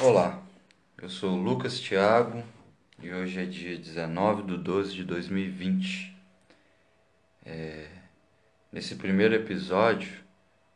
Olá, 0.00 0.40
eu 0.96 1.08
sou 1.08 1.34
Lucas 1.34 1.80
Thiago 1.80 2.44
e 3.02 3.12
hoje 3.12 3.40
é 3.40 3.44
dia 3.44 3.76
19 3.76 4.44
de 4.44 4.56
12 4.56 4.94
de 4.94 5.04
2020. 5.04 6.16
É, 7.44 7.88
nesse 8.70 8.94
primeiro 8.94 9.34
episódio 9.34 10.22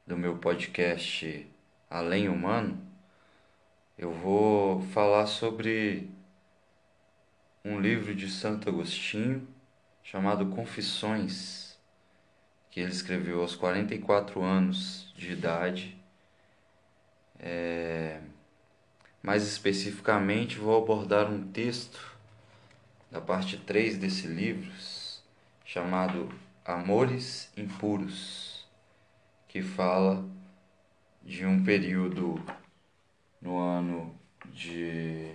do 0.04 0.16
meu 0.16 0.38
podcast 0.38 1.48
Além 1.88 2.28
Humano, 2.28 2.84
eu 3.96 4.10
vou 4.10 4.82
falar 4.88 5.26
sobre 5.26 6.10
um 7.64 7.78
livro 7.78 8.16
de 8.16 8.28
Santo 8.28 8.68
Agostinho 8.68 9.46
chamado 10.02 10.46
Confissões, 10.46 11.78
que 12.72 12.80
ele 12.80 12.90
escreveu 12.90 13.40
aos 13.40 13.54
44 13.54 14.42
anos 14.42 15.14
de 15.16 15.30
idade. 15.30 15.96
É, 17.38 18.20
mais 19.22 19.46
especificamente, 19.46 20.58
vou 20.58 20.82
abordar 20.82 21.30
um 21.30 21.46
texto 21.52 22.10
da 23.10 23.20
parte 23.20 23.56
3 23.56 23.96
desse 23.96 24.26
livro, 24.26 24.68
chamado 25.64 26.28
Amores 26.64 27.52
Impuros, 27.56 28.66
que 29.46 29.62
fala 29.62 30.28
de 31.22 31.46
um 31.46 31.62
período 31.62 32.42
no 33.40 33.58
ano 33.58 34.12
de. 34.46 35.32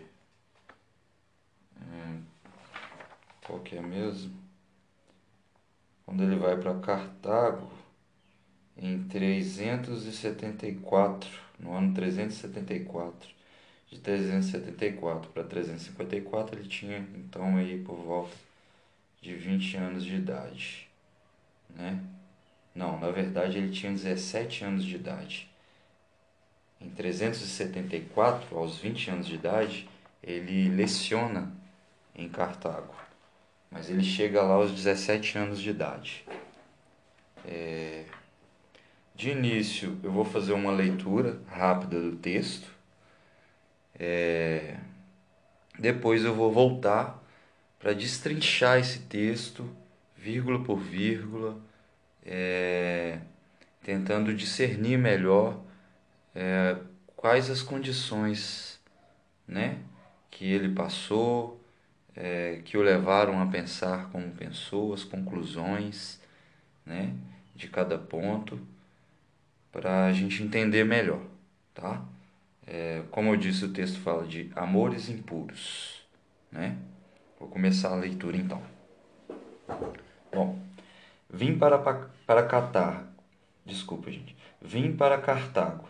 Hum, 1.80 2.22
qual 3.46 3.62
que 3.62 3.78
é 3.78 3.82
mesmo? 3.82 4.36
Quando 6.06 6.24
ele 6.24 6.36
vai 6.36 6.58
para 6.58 6.78
Cartago 6.80 7.72
em 8.76 9.08
374, 9.08 11.30
no 11.60 11.74
ano 11.74 11.94
374 11.94 13.37
de 13.90 14.00
374 14.00 15.32
para 15.32 15.44
354, 15.44 16.60
ele 16.60 16.68
tinha 16.68 16.98
então 17.16 17.56
aí 17.58 17.80
por 17.80 17.96
volta 17.96 18.36
de 19.22 19.34
20 19.34 19.78
anos 19.78 20.06
de 20.06 20.16
idade, 20.16 20.88
né? 21.76 22.00
Não, 22.76 23.00
na 23.00 23.10
verdade 23.10 23.58
ele 23.58 23.72
tinha 23.72 23.92
17 23.92 24.64
anos 24.64 24.86
de 24.86 24.96
idade. 24.96 25.50
Em 26.80 26.90
374, 26.90 28.56
aos 28.56 28.78
20 28.78 29.10
anos 29.10 29.28
de 29.28 29.36
idade, 29.36 29.90
ele 30.22 30.70
leciona 30.70 31.52
em 32.14 32.30
Cartago. 32.30 32.94
Mas 33.72 33.90
ele 33.90 34.04
chega 34.04 34.44
lá 34.44 34.56
aos 34.56 34.72
17 34.72 35.38
anos 35.40 35.60
de 35.60 35.72
idade. 35.72 36.24
É... 37.44 38.06
De 39.16 39.32
início, 39.32 39.98
eu 40.04 40.12
vou 40.12 40.24
fazer 40.24 40.54
uma 40.54 40.72
leitura 40.72 41.42
rápida 41.48 42.00
do 42.00 42.16
texto 42.16 42.77
é... 44.00 44.78
Depois 45.80 46.24
eu 46.24 46.34
vou 46.34 46.52
voltar 46.52 47.24
para 47.80 47.94
destrinchar 47.94 48.80
esse 48.80 49.00
texto, 49.00 49.70
vírgula 50.16 50.64
por 50.64 50.78
vírgula, 50.78 51.60
é... 52.26 53.20
tentando 53.84 54.34
discernir 54.34 54.98
melhor 54.98 55.62
é... 56.36 56.78
quais 57.16 57.50
as 57.50 57.62
condições 57.62 58.80
né, 59.48 59.80
que 60.30 60.46
ele 60.46 60.74
passou, 60.74 61.64
é, 62.16 62.62
que 62.66 62.78
o 62.78 62.82
levaram 62.82 63.40
a 63.42 63.46
pensar 63.46 64.10
como 64.10 64.32
pensou, 64.32 64.94
as 64.94 65.04
conclusões 65.04 66.20
né, 66.86 67.14
de 67.56 67.68
cada 67.68 67.98
ponto, 67.98 68.60
para 69.72 70.08
a 70.08 70.14
gente 70.14 70.42
entender 70.42 70.84
melhor, 70.84 71.22
tá? 71.74 72.04
É, 72.68 73.02
como 73.12 73.30
eu 73.30 73.38
disse, 73.38 73.64
o 73.64 73.72
texto 73.72 74.00
fala 74.02 74.28
de 74.28 74.52
amores 74.54 75.08
impuros. 75.08 76.02
Né? 76.52 76.78
Vou 77.40 77.48
começar 77.48 77.94
a 77.94 77.96
leitura 77.96 78.36
então. 78.36 78.62
Bom, 80.34 80.60
vim 81.30 81.58
para, 81.58 81.78
para 81.78 82.44
Catar, 82.44 83.08
desculpa 83.66 84.12
gente, 84.12 84.36
vim 84.62 84.96
para 84.96 85.18
Cartago. 85.18 85.88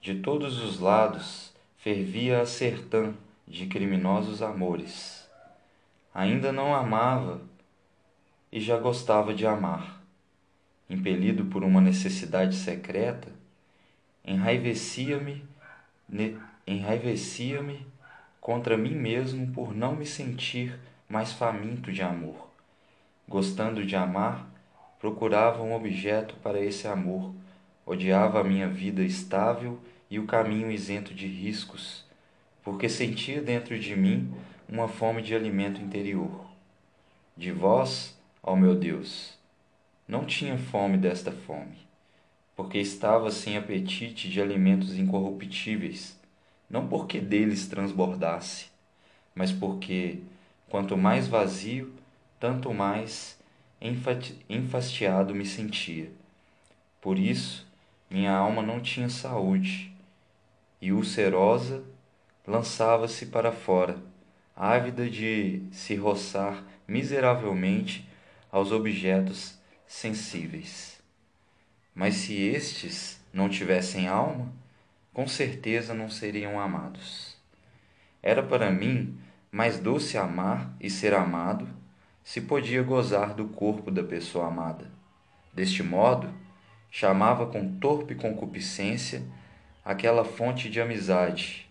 De 0.00 0.14
todos 0.20 0.62
os 0.62 0.78
lados 0.78 1.52
fervia 1.76 2.40
a 2.40 2.46
sertã 2.46 3.12
de 3.46 3.66
criminosos 3.66 4.42
amores. 4.42 5.28
Ainda 6.14 6.52
não 6.52 6.74
amava 6.74 7.42
e 8.52 8.60
já 8.60 8.78
gostava 8.78 9.34
de 9.34 9.46
amar. 9.46 10.00
Impelido 10.88 11.44
por 11.46 11.62
uma 11.62 11.80
necessidade 11.80 12.54
secreta, 12.54 13.28
enraivecia-me 14.24 15.49
enraivecia-me 16.66 17.86
contra 18.40 18.76
mim 18.76 18.94
mesmo 18.94 19.52
por 19.52 19.74
não 19.74 19.94
me 19.94 20.06
sentir 20.06 20.78
mais 21.08 21.32
faminto 21.32 21.92
de 21.92 22.02
amor. 22.02 22.48
Gostando 23.28 23.84
de 23.84 23.94
amar, 23.96 24.48
procurava 24.98 25.62
um 25.62 25.74
objeto 25.74 26.34
para 26.42 26.60
esse 26.60 26.88
amor, 26.88 27.34
odiava 27.84 28.40
a 28.40 28.44
minha 28.44 28.68
vida 28.68 29.02
estável 29.02 29.78
e 30.10 30.18
o 30.18 30.26
caminho 30.26 30.70
isento 30.70 31.14
de 31.14 31.26
riscos, 31.26 32.04
porque 32.62 32.88
sentia 32.88 33.40
dentro 33.40 33.78
de 33.78 33.94
mim 33.94 34.32
uma 34.68 34.88
fome 34.88 35.22
de 35.22 35.34
alimento 35.34 35.80
interior. 35.80 36.46
De 37.36 37.52
vós, 37.52 38.18
ó 38.42 38.56
meu 38.56 38.74
Deus, 38.74 39.38
não 40.06 40.24
tinha 40.24 40.58
fome 40.58 40.96
desta 40.96 41.30
fome 41.30 41.89
porque 42.60 42.76
estava 42.76 43.30
sem 43.30 43.56
apetite 43.56 44.28
de 44.28 44.38
alimentos 44.38 44.94
incorruptíveis, 44.98 46.14
não 46.68 46.86
porque 46.86 47.18
deles 47.18 47.66
transbordasse, 47.66 48.66
mas 49.34 49.50
porque, 49.50 50.18
quanto 50.68 50.94
mais 50.94 51.26
vazio, 51.26 51.90
tanto 52.38 52.74
mais 52.74 53.38
enfastiado 54.46 55.34
me 55.34 55.46
sentia. 55.46 56.12
Por 57.00 57.18
isso, 57.18 57.66
minha 58.10 58.36
alma 58.36 58.60
não 58.60 58.78
tinha 58.78 59.08
saúde, 59.08 59.90
e 60.82 60.92
ulcerosa 60.92 61.82
lançava-se 62.46 63.24
para 63.24 63.52
fora, 63.52 63.96
ávida 64.54 65.08
de 65.08 65.62
se 65.72 65.94
roçar 65.94 66.62
miseravelmente 66.86 68.06
aos 68.52 68.70
objetos 68.70 69.58
sensíveis. 69.86 70.99
Mas 71.94 72.14
se 72.14 72.34
estes 72.34 73.20
não 73.32 73.48
tivessem 73.48 74.08
alma, 74.08 74.52
com 75.12 75.26
certeza 75.26 75.92
não 75.92 76.08
seriam 76.08 76.58
amados. 76.58 77.36
Era 78.22 78.42
para 78.42 78.70
mim 78.70 79.18
mais 79.50 79.78
doce 79.78 80.16
amar 80.16 80.74
e 80.80 80.88
ser 80.88 81.14
amado 81.14 81.68
se 82.22 82.40
podia 82.40 82.82
gozar 82.82 83.34
do 83.34 83.48
corpo 83.48 83.90
da 83.90 84.04
pessoa 84.04 84.46
amada. 84.46 84.90
Deste 85.52 85.82
modo, 85.82 86.32
chamava 86.90 87.46
com 87.46 87.78
torpe 87.78 88.14
concupiscência 88.14 89.22
aquela 89.84 90.24
fonte 90.24 90.70
de 90.70 90.80
amizade. 90.80 91.68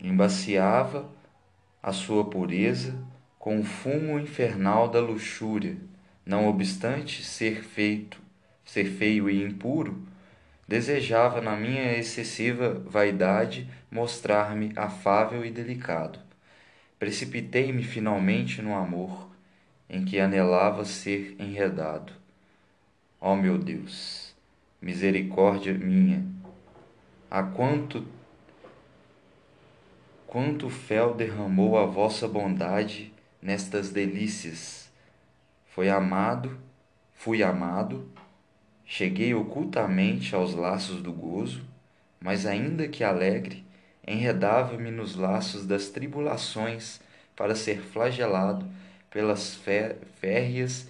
Embaciava 0.00 1.10
a 1.82 1.92
sua 1.92 2.30
pureza 2.30 3.04
com 3.38 3.60
o 3.60 3.64
fumo 3.64 4.18
infernal 4.18 4.88
da 4.88 5.00
luxúria, 5.00 5.76
não 6.26 6.48
obstante 6.48 7.24
ser 7.24 7.62
feito, 7.62 8.20
ser 8.64 8.84
feio 8.84 9.30
e 9.30 9.42
impuro, 9.42 10.02
desejava 10.66 11.40
na 11.40 11.56
minha 11.56 11.96
excessiva 11.96 12.82
vaidade 12.84 13.70
mostrar-me 13.90 14.72
afável 14.76 15.44
e 15.44 15.50
delicado. 15.50 16.18
Precipitei-me 16.98 17.82
finalmente 17.82 18.60
no 18.60 18.74
amor 18.74 19.30
em 19.88 20.04
que 20.04 20.20
anelava 20.20 20.84
ser 20.84 21.34
enredado. 21.38 22.12
Ó 23.20 23.32
oh, 23.32 23.36
meu 23.36 23.56
Deus, 23.56 24.34
misericórdia 24.82 25.72
minha, 25.72 26.24
a 27.30 27.42
quanto 27.42 28.04
quanto 30.26 30.68
fel 30.68 31.14
derramou 31.14 31.78
a 31.78 31.86
vossa 31.86 32.28
bondade 32.28 33.10
nestas 33.40 33.90
delícias. 33.90 34.90
Foi 35.66 35.88
amado, 35.88 36.58
fui 37.14 37.42
amado, 37.42 38.10
cheguei 38.84 39.34
ocultamente 39.34 40.34
aos 40.34 40.54
laços 40.54 41.02
do 41.02 41.12
gozo, 41.12 41.64
mas 42.20 42.46
ainda 42.46 42.88
que 42.88 43.04
alegre, 43.04 43.64
enredava-me 44.06 44.90
nos 44.90 45.14
laços 45.14 45.66
das 45.66 45.88
tribulações 45.88 47.00
para 47.36 47.54
ser 47.54 47.80
flagelado 47.80 48.68
pelas 49.10 49.54
férreas 49.54 50.88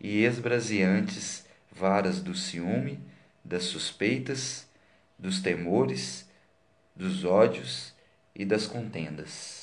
e 0.00 0.24
esbraseantes 0.24 1.46
varas 1.70 2.20
do 2.20 2.34
ciúme, 2.34 3.00
das 3.44 3.64
suspeitas, 3.64 4.66
dos 5.18 5.40
temores, 5.40 6.28
dos 6.94 7.24
ódios 7.24 7.92
e 8.34 8.44
das 8.44 8.66
contendas. 8.66 9.61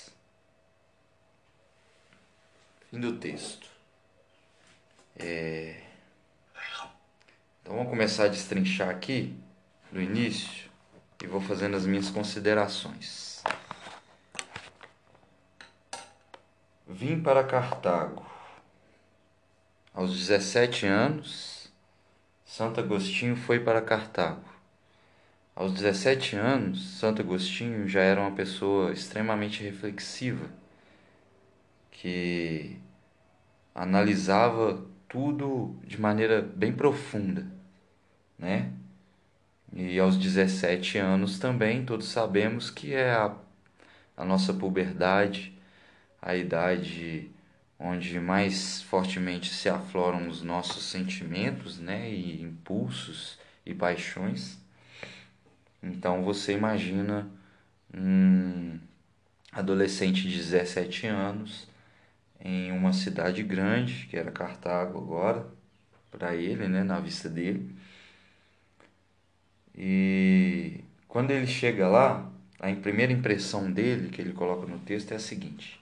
Fim 2.90 3.00
do 3.00 3.18
texto. 3.18 3.68
É... 5.16 5.82
Então 7.62 7.76
vamos 7.76 7.90
começar 7.90 8.26
a 8.26 8.28
destrinchar 8.30 8.90
aqui 8.90 9.38
do 9.92 10.02
início 10.02 10.72
e 11.22 11.28
vou 11.28 11.40
fazendo 11.40 11.78
as 11.78 11.86
minhas 11.86 12.10
considerações. 12.10 13.44
Vim 16.88 17.22
para 17.22 17.44
Cartago. 17.44 18.26
Aos 19.94 20.18
17 20.18 20.88
anos, 20.88 21.72
Santo 22.44 22.80
Agostinho 22.80 23.36
foi 23.36 23.60
para 23.60 23.82
Cartago. 23.82 24.44
Aos 25.56 25.74
17 25.74 26.36
anos, 26.38 26.98
Santo 26.98 27.22
Agostinho 27.22 27.88
já 27.88 28.02
era 28.02 28.20
uma 28.20 28.32
pessoa 28.32 28.92
extremamente 28.92 29.62
reflexiva, 29.62 30.50
que 32.00 32.78
analisava 33.76 34.86
tudo 35.10 35.76
de 35.84 36.00
maneira 36.00 36.42
bem 36.42 36.72
profunda, 36.72 37.46
né? 38.38 38.72
E 39.74 40.00
aos 40.00 40.18
17 40.18 40.98
anos 40.98 41.40
também, 41.40 41.84
todos 41.86 42.08
sabemos 42.08 42.72
que 42.72 42.94
é 42.94 43.12
a, 43.12 43.36
a 44.16 44.24
nossa 44.24 44.54
puberdade, 44.54 45.54
a 46.22 46.36
idade 46.38 47.30
onde 47.78 48.18
mais 48.18 48.82
fortemente 48.82 49.54
se 49.54 49.68
afloram 49.68 50.30
os 50.30 50.42
nossos 50.42 50.86
sentimentos, 50.86 51.80
né, 51.80 52.10
e 52.10 52.42
impulsos 52.42 53.38
e 53.66 53.74
paixões. 53.74 54.58
Então 55.84 56.24
você 56.24 56.54
imagina 56.54 57.30
um 57.94 58.80
adolescente 59.52 60.22
de 60.22 60.38
17 60.38 61.06
anos 61.08 61.68
em 62.42 62.72
uma 62.72 62.94
cidade 62.94 63.44
grande, 63.44 64.08
que 64.08 64.18
era 64.18 64.32
Cartago 64.32 64.98
agora, 64.98 65.46
para 66.12 66.36
ele, 66.36 66.68
né, 66.68 66.84
na 66.84 67.00
vista 67.00 67.30
dele. 67.30 67.76
E 69.76 70.84
quando 71.08 71.32
ele 71.32 71.48
chega 71.48 71.88
lá, 71.88 72.30
a 72.60 72.74
primeira 72.76 73.12
impressão 73.12 73.72
dele, 73.72 74.10
que 74.10 74.22
ele 74.22 74.34
coloca 74.34 74.66
no 74.68 74.80
texto, 74.80 75.12
é 75.12 75.16
a 75.16 75.20
seguinte: 75.20 75.80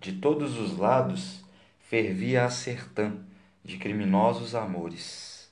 De 0.00 0.12
todos 0.12 0.58
os 0.58 0.76
lados 0.78 1.44
fervia 1.80 2.44
a 2.44 2.50
sertã 2.50 3.12
de 3.62 3.76
criminosos 3.78 4.54
amores. 4.54 5.50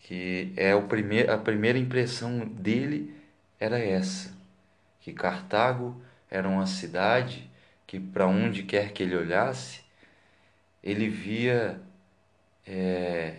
Que 0.00 0.52
é 0.56 0.74
o 0.74 0.86
primeir, 0.86 1.28
a 1.28 1.38
primeira 1.38 1.78
impressão 1.78 2.46
dele 2.46 3.12
era 3.58 3.78
essa, 3.78 4.32
que 5.00 5.12
Cartago 5.12 6.00
era 6.30 6.48
uma 6.48 6.66
cidade 6.66 7.50
que 7.96 8.00
para 8.00 8.26
onde 8.26 8.62
quer 8.62 8.92
que 8.92 9.02
ele 9.02 9.16
olhasse, 9.16 9.80
ele 10.82 11.08
via 11.08 11.80
é, 12.66 13.38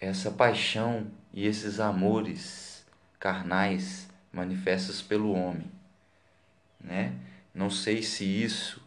essa 0.00 0.30
paixão 0.30 1.06
e 1.32 1.46
esses 1.46 1.78
amores 1.78 2.84
carnais 3.20 4.08
manifestos 4.32 5.00
pelo 5.00 5.32
homem, 5.32 5.70
né? 6.80 7.14
Não 7.54 7.70
sei 7.70 8.02
se 8.02 8.24
isso, 8.24 8.82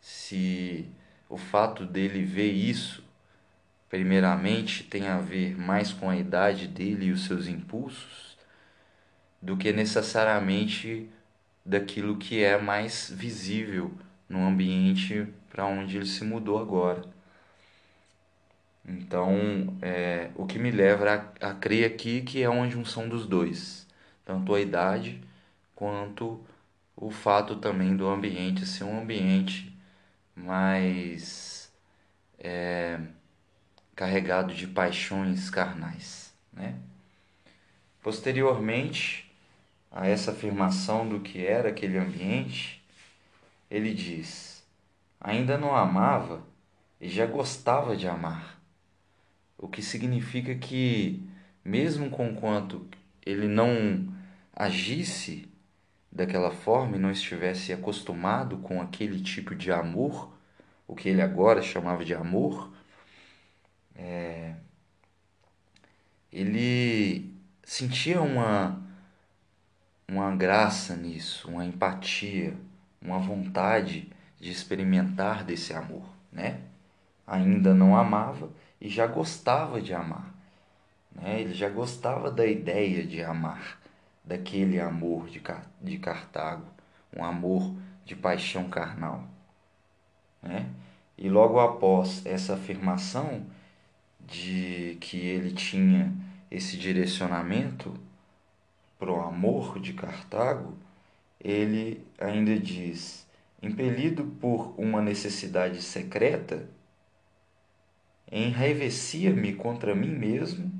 se 0.00 0.88
o 1.28 1.36
fato 1.36 1.84
dele 1.84 2.24
ver 2.24 2.52
isso, 2.52 3.04
primeiramente 3.90 4.84
tem 4.84 5.08
a 5.08 5.18
ver 5.18 5.58
mais 5.58 5.92
com 5.92 6.08
a 6.08 6.16
idade 6.16 6.68
dele 6.68 7.06
e 7.06 7.12
os 7.12 7.24
seus 7.24 7.48
impulsos, 7.48 8.38
do 9.40 9.56
que 9.56 9.72
necessariamente 9.72 11.10
daquilo 11.66 12.16
que 12.16 12.42
é 12.44 12.56
mais 12.56 13.12
visível 13.12 13.92
no 14.32 14.46
ambiente 14.46 15.28
para 15.50 15.66
onde 15.66 15.98
ele 15.98 16.06
se 16.06 16.24
mudou 16.24 16.58
agora. 16.58 17.04
Então, 18.84 19.76
é, 19.80 20.30
o 20.34 20.46
que 20.46 20.58
me 20.58 20.70
leva 20.70 21.32
a, 21.40 21.50
a 21.50 21.54
crer 21.54 21.84
aqui 21.84 22.22
que 22.22 22.42
é 22.42 22.48
uma 22.48 22.68
junção 22.68 23.08
dos 23.08 23.26
dois, 23.26 23.86
tanto 24.24 24.54
a 24.54 24.60
idade 24.60 25.22
quanto 25.76 26.40
o 26.96 27.10
fato 27.10 27.56
também 27.56 27.94
do 27.94 28.08
ambiente 28.08 28.66
ser 28.66 28.84
um 28.84 29.00
ambiente 29.00 29.76
mais 30.34 31.70
é, 32.38 32.98
carregado 33.94 34.54
de 34.54 34.66
paixões 34.66 35.50
carnais, 35.50 36.32
né? 36.52 36.76
Posteriormente 38.02 39.30
a 39.90 40.08
essa 40.08 40.32
afirmação 40.32 41.08
do 41.08 41.20
que 41.20 41.44
era 41.46 41.68
aquele 41.68 41.98
ambiente, 41.98 42.81
ele 43.72 43.94
diz: 43.94 44.62
ainda 45.18 45.56
não 45.56 45.74
amava 45.74 46.46
e 47.00 47.08
já 47.08 47.24
gostava 47.24 47.96
de 47.96 48.06
amar. 48.06 48.60
O 49.56 49.66
que 49.66 49.80
significa 49.80 50.54
que, 50.54 51.26
mesmo 51.64 52.10
conquanto 52.10 52.86
ele 53.24 53.48
não 53.48 54.12
agisse 54.54 55.50
daquela 56.10 56.50
forma 56.50 56.96
e 56.96 57.00
não 57.00 57.10
estivesse 57.10 57.72
acostumado 57.72 58.58
com 58.58 58.82
aquele 58.82 59.22
tipo 59.22 59.54
de 59.54 59.72
amor, 59.72 60.36
o 60.86 60.94
que 60.94 61.08
ele 61.08 61.22
agora 61.22 61.62
chamava 61.62 62.04
de 62.04 62.14
amor, 62.14 62.70
é, 63.94 64.54
ele 66.30 67.34
sentia 67.64 68.20
uma, 68.20 68.82
uma 70.06 70.36
graça 70.36 70.94
nisso, 70.94 71.48
uma 71.48 71.64
empatia, 71.64 72.54
uma 73.02 73.18
vontade 73.18 74.08
de 74.40 74.50
experimentar 74.50 75.44
desse 75.44 75.72
amor, 75.72 76.04
né? 76.32 76.60
Ainda 77.26 77.74
não 77.74 77.96
amava, 77.96 78.50
e 78.80 78.88
já 78.88 79.06
gostava 79.06 79.80
de 79.80 79.94
amar. 79.94 80.34
Né? 81.14 81.40
Ele 81.40 81.54
já 81.54 81.68
gostava 81.68 82.30
da 82.30 82.46
ideia 82.46 83.06
de 83.06 83.22
amar, 83.22 83.80
daquele 84.24 84.80
amor 84.80 85.28
de, 85.28 85.40
de 85.80 85.98
Cartago, 85.98 86.66
um 87.16 87.24
amor 87.24 87.74
de 88.04 88.16
paixão 88.16 88.68
carnal. 88.68 89.24
Né? 90.42 90.68
E 91.16 91.28
logo 91.28 91.60
após 91.60 92.24
essa 92.26 92.54
afirmação 92.54 93.46
de 94.20 94.96
que 95.00 95.18
ele 95.18 95.52
tinha 95.52 96.12
esse 96.50 96.76
direcionamento 96.76 97.94
para 98.98 99.12
o 99.12 99.20
amor 99.20 99.78
de 99.78 99.92
Cartago, 99.92 100.74
ele 101.40 102.04
ainda 102.22 102.58
diz: 102.58 103.26
impelido 103.62 104.24
por 104.40 104.74
uma 104.78 105.00
necessidade 105.02 105.82
secreta, 105.82 106.68
enraivecia-me 108.30 109.54
contra 109.54 109.94
mim 109.94 110.10
mesmo 110.10 110.72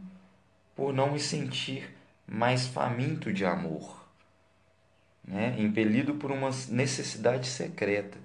por 0.74 0.92
não 0.92 1.12
me 1.12 1.20
sentir 1.20 1.94
mais 2.26 2.66
faminto 2.66 3.32
de 3.32 3.44
amor, 3.44 4.08
né? 5.22 5.54
impelido 5.58 6.14
por 6.14 6.30
uma 6.30 6.50
necessidade 6.70 7.46
secreta. 7.46 8.18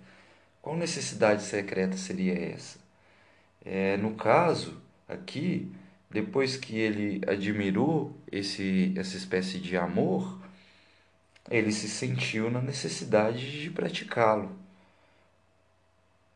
Qual 0.61 0.75
necessidade 0.75 1.43
secreta 1.43 1.97
seria 1.97 2.33
essa? 2.33 2.79
É, 3.63 3.97
no 3.97 4.15
caso, 4.15 4.81
aqui, 5.07 5.71
depois 6.09 6.55
que 6.55 6.77
ele 6.77 7.21
admirou 7.27 8.15
esse, 8.31 8.93
essa 8.95 9.17
espécie 9.17 9.59
de 9.59 9.75
amor, 9.75 10.39
ele 11.49 11.71
se 11.71 11.87
sentiu 11.87 12.49
na 12.49 12.61
necessidade 12.61 13.61
de 13.61 13.69
praticá-lo. 13.69 14.51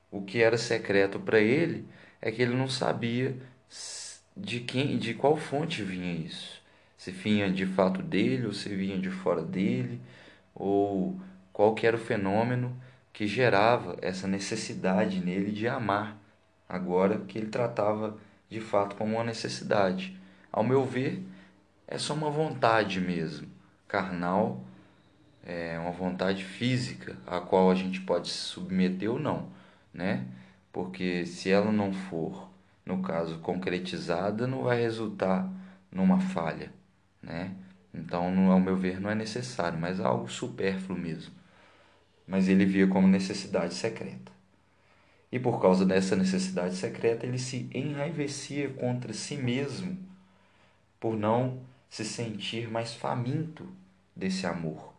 O 0.10 0.22
que 0.22 0.42
era 0.42 0.58
secreto 0.58 1.20
para 1.20 1.40
ele 1.40 1.86
é 2.22 2.32
que 2.32 2.42
ele 2.42 2.56
não 2.56 2.68
sabia 2.68 3.36
de 4.36 4.60
quem, 4.62 4.98
de 4.98 5.14
qual 5.14 5.38
fonte 5.38 5.84
vinha 5.84 6.14
isso. 6.14 6.62
Se 6.98 7.12
vinha 7.12 7.52
de 7.52 7.66
fato 7.66 8.02
dele 8.02 8.46
ou 8.46 8.54
se 8.54 8.70
vinha 8.70 8.98
de 8.98 9.10
fora 9.10 9.42
dele, 9.42 10.00
ou 10.54 11.20
qual 11.52 11.76
era 11.82 11.96
o 11.96 12.00
fenômeno 12.00 12.76
que 13.12 13.28
gerava 13.28 13.98
essa 14.02 14.28
necessidade 14.28 15.20
nele 15.20 15.52
de 15.52 15.68
amar, 15.68 16.18
agora 16.68 17.20
que 17.20 17.38
ele 17.38 17.48
tratava 17.48 18.18
de 18.50 18.62
fato 18.62 18.96
como 18.96 19.16
uma 19.16 19.24
necessidade. 19.24 20.18
Ao 20.52 20.64
meu 20.64 20.86
ver, 20.86 21.24
é 21.88 21.98
só 21.98 22.14
uma 22.14 22.30
vontade 22.30 23.00
mesmo, 23.00 23.48
carnal, 23.88 24.64
uma 25.92 26.10
vontade 26.10 26.44
física 26.44 27.18
a 27.28 27.40
qual 27.40 27.70
a 27.70 27.76
gente 27.76 28.02
pode 28.02 28.30
se 28.30 28.38
submeter 28.38 29.12
ou 29.12 29.20
não, 29.20 29.50
né? 29.94 30.26
porque 30.72 31.26
se 31.26 31.50
ela 31.50 31.72
não 31.72 31.92
for, 31.92 32.50
no 32.86 33.02
caso, 33.02 33.40
concretizada, 33.40 34.48
não 34.48 34.64
vai 34.64 34.82
resultar 34.82 35.52
numa 35.92 36.20
falha, 36.20 36.72
né? 37.22 37.54
Então, 37.94 38.50
ao 38.52 38.60
meu 38.60 38.78
ver, 38.78 39.00
não 39.02 39.10
é 39.10 39.16
necessário, 39.16 39.78
mas 39.78 40.00
é 40.00 40.04
algo 40.04 40.30
supérfluo 40.30 40.98
mesmo. 40.98 41.34
Mas 42.26 42.48
ele 42.48 42.66
via 42.66 42.88
como 42.88 43.08
necessidade 43.08 43.74
secreta. 43.74 44.32
E 45.30 45.38
por 45.40 45.62
causa 45.62 45.86
dessa 45.86 46.16
necessidade 46.16 46.76
secreta, 46.76 47.26
ele 47.26 47.38
se 47.38 47.70
enraivecia 47.74 48.70
contra 48.70 49.14
si 49.14 49.36
mesmo 49.36 49.98
por 51.00 51.18
não 51.18 51.60
se 51.90 52.06
sentir 52.06 52.70
mais 52.70 52.94
faminto 52.94 53.68
desse 54.16 54.46
amor. 54.46 54.91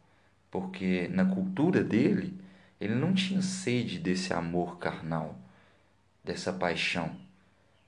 Porque 0.52 1.08
na 1.08 1.24
cultura 1.24 1.82
dele, 1.82 2.38
ele 2.80 2.94
não 2.94 3.12
tinha 3.12 3.42
sede 3.42 3.98
desse 3.98 4.32
amor 4.32 4.78
carnal 4.78 5.34
dessa 6.22 6.52
paixão. 6.52 7.10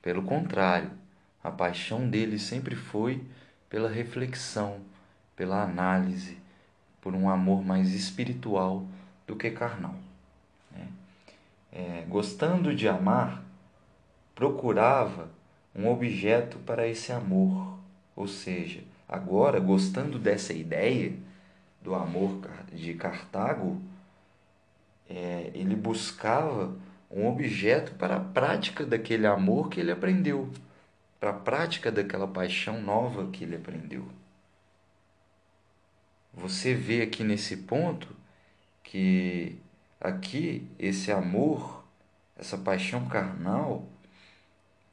Pelo 0.03 0.25
contrário, 0.25 0.91
A 1.45 1.51
paixão 1.51 2.09
dele 2.09 2.39
sempre 2.39 2.75
foi 2.75 3.23
pela 3.69 3.91
reflexão, 3.91 4.81
pela 5.37 5.63
análise, 5.63 6.39
por 7.03 7.15
um 7.15 7.29
amor 7.29 7.63
mais 7.63 7.93
espiritual 7.93 8.87
do 9.27 9.37
que 9.37 9.51
carnal. 9.51 9.95
Né? 10.73 10.89
É, 11.71 12.05
gostando 12.09 12.75
de 12.75 12.89
amar, 12.89 13.45
procurava 14.35 15.29
um 15.75 15.87
objeto 15.87 16.57
para 16.61 16.89
esse 16.89 17.13
amor, 17.13 17.79
ou 18.17 18.27
seja, 18.27 18.81
agora 19.07 19.61
gostando 19.61 20.19
dessa 20.19 20.55
ideia 20.55 21.13
do 21.85 21.95
amor 21.95 22.41
de 22.73 22.95
Cartago, 22.95 23.81
é, 25.09 25.51
ele 25.55 25.77
buscava 25.77 26.75
um 27.11 27.29
objeto 27.29 27.93
para 27.95 28.17
a 28.17 28.21
prática 28.21 28.87
daquele 28.87 29.27
amor 29.27 29.69
que 29.69 29.79
ele 29.79 29.93
aprendeu, 29.93 30.51
para 31.21 31.31
a 31.31 31.35
prática 31.35 31.93
daquela 31.93 32.27
paixão 32.27 32.81
nova 32.81 33.31
que 33.31 33.45
ele 33.45 33.57
aprendeu. 33.57 34.09
Você 36.33 36.75
vê 36.75 37.03
aqui 37.03 37.23
nesse 37.23 37.59
ponto 37.59 38.09
que 38.83 39.59
aqui 40.01 40.67
esse 40.79 41.13
amor, 41.13 41.85
essa 42.35 42.57
paixão 42.57 43.07
carnal, 43.09 43.87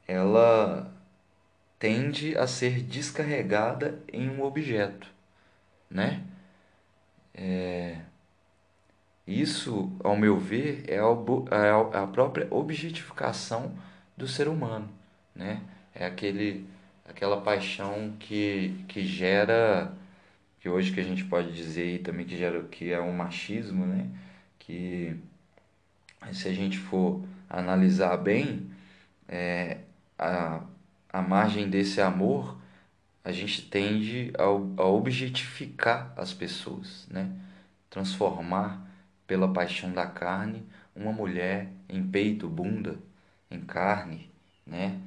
ela 0.06 0.92
tende 1.78 2.36
a 2.36 2.46
ser 2.46 2.82
descarregada 2.82 3.98
em 4.12 4.28
um 4.28 4.42
objeto, 4.42 5.08
né? 5.90 6.24
É, 7.34 7.98
isso, 9.26 9.90
ao 10.02 10.16
meu 10.16 10.38
ver, 10.38 10.84
é, 10.88 10.98
a 10.98 12.06
própria 12.06 12.46
objetificação 12.50 13.72
do 14.16 14.26
ser 14.26 14.48
humano, 14.48 14.88
né? 15.34 15.62
É 15.94 16.06
aquele, 16.06 16.66
aquela 17.08 17.40
paixão 17.40 18.14
que, 18.18 18.84
que 18.88 19.04
gera, 19.04 19.92
que 20.60 20.68
hoje 20.68 20.92
que 20.92 21.00
a 21.00 21.04
gente 21.04 21.24
pode 21.24 21.52
dizer 21.52 22.02
também 22.02 22.26
que 22.26 22.36
gera 22.36 22.62
que 22.64 22.92
é 22.92 23.00
um 23.00 23.12
machismo, 23.12 23.86
né? 23.86 24.08
Que 24.58 25.16
se 26.32 26.48
a 26.48 26.52
gente 26.52 26.78
for 26.78 27.22
analisar 27.48 28.16
bem, 28.16 28.70
é, 29.28 29.78
a, 30.18 30.62
a 31.12 31.22
margem 31.22 31.68
desse 31.68 32.00
amor, 32.00 32.56
a 33.24 33.30
gente 33.30 33.62
tende 33.62 34.32
a, 34.36 34.42
a 34.42 34.86
objetificar 34.86 36.12
as 36.16 36.34
pessoas, 36.34 37.06
né? 37.08 37.30
Transformar 37.88 38.86
pela 39.26 39.52
paixão 39.52 39.92
da 39.92 40.06
carne, 40.06 40.66
uma 40.94 41.12
mulher 41.12 41.68
em 41.88 42.02
peito, 42.02 42.48
bunda, 42.48 42.98
em 43.50 43.60
carne, 43.60 44.30
né? 44.66 45.00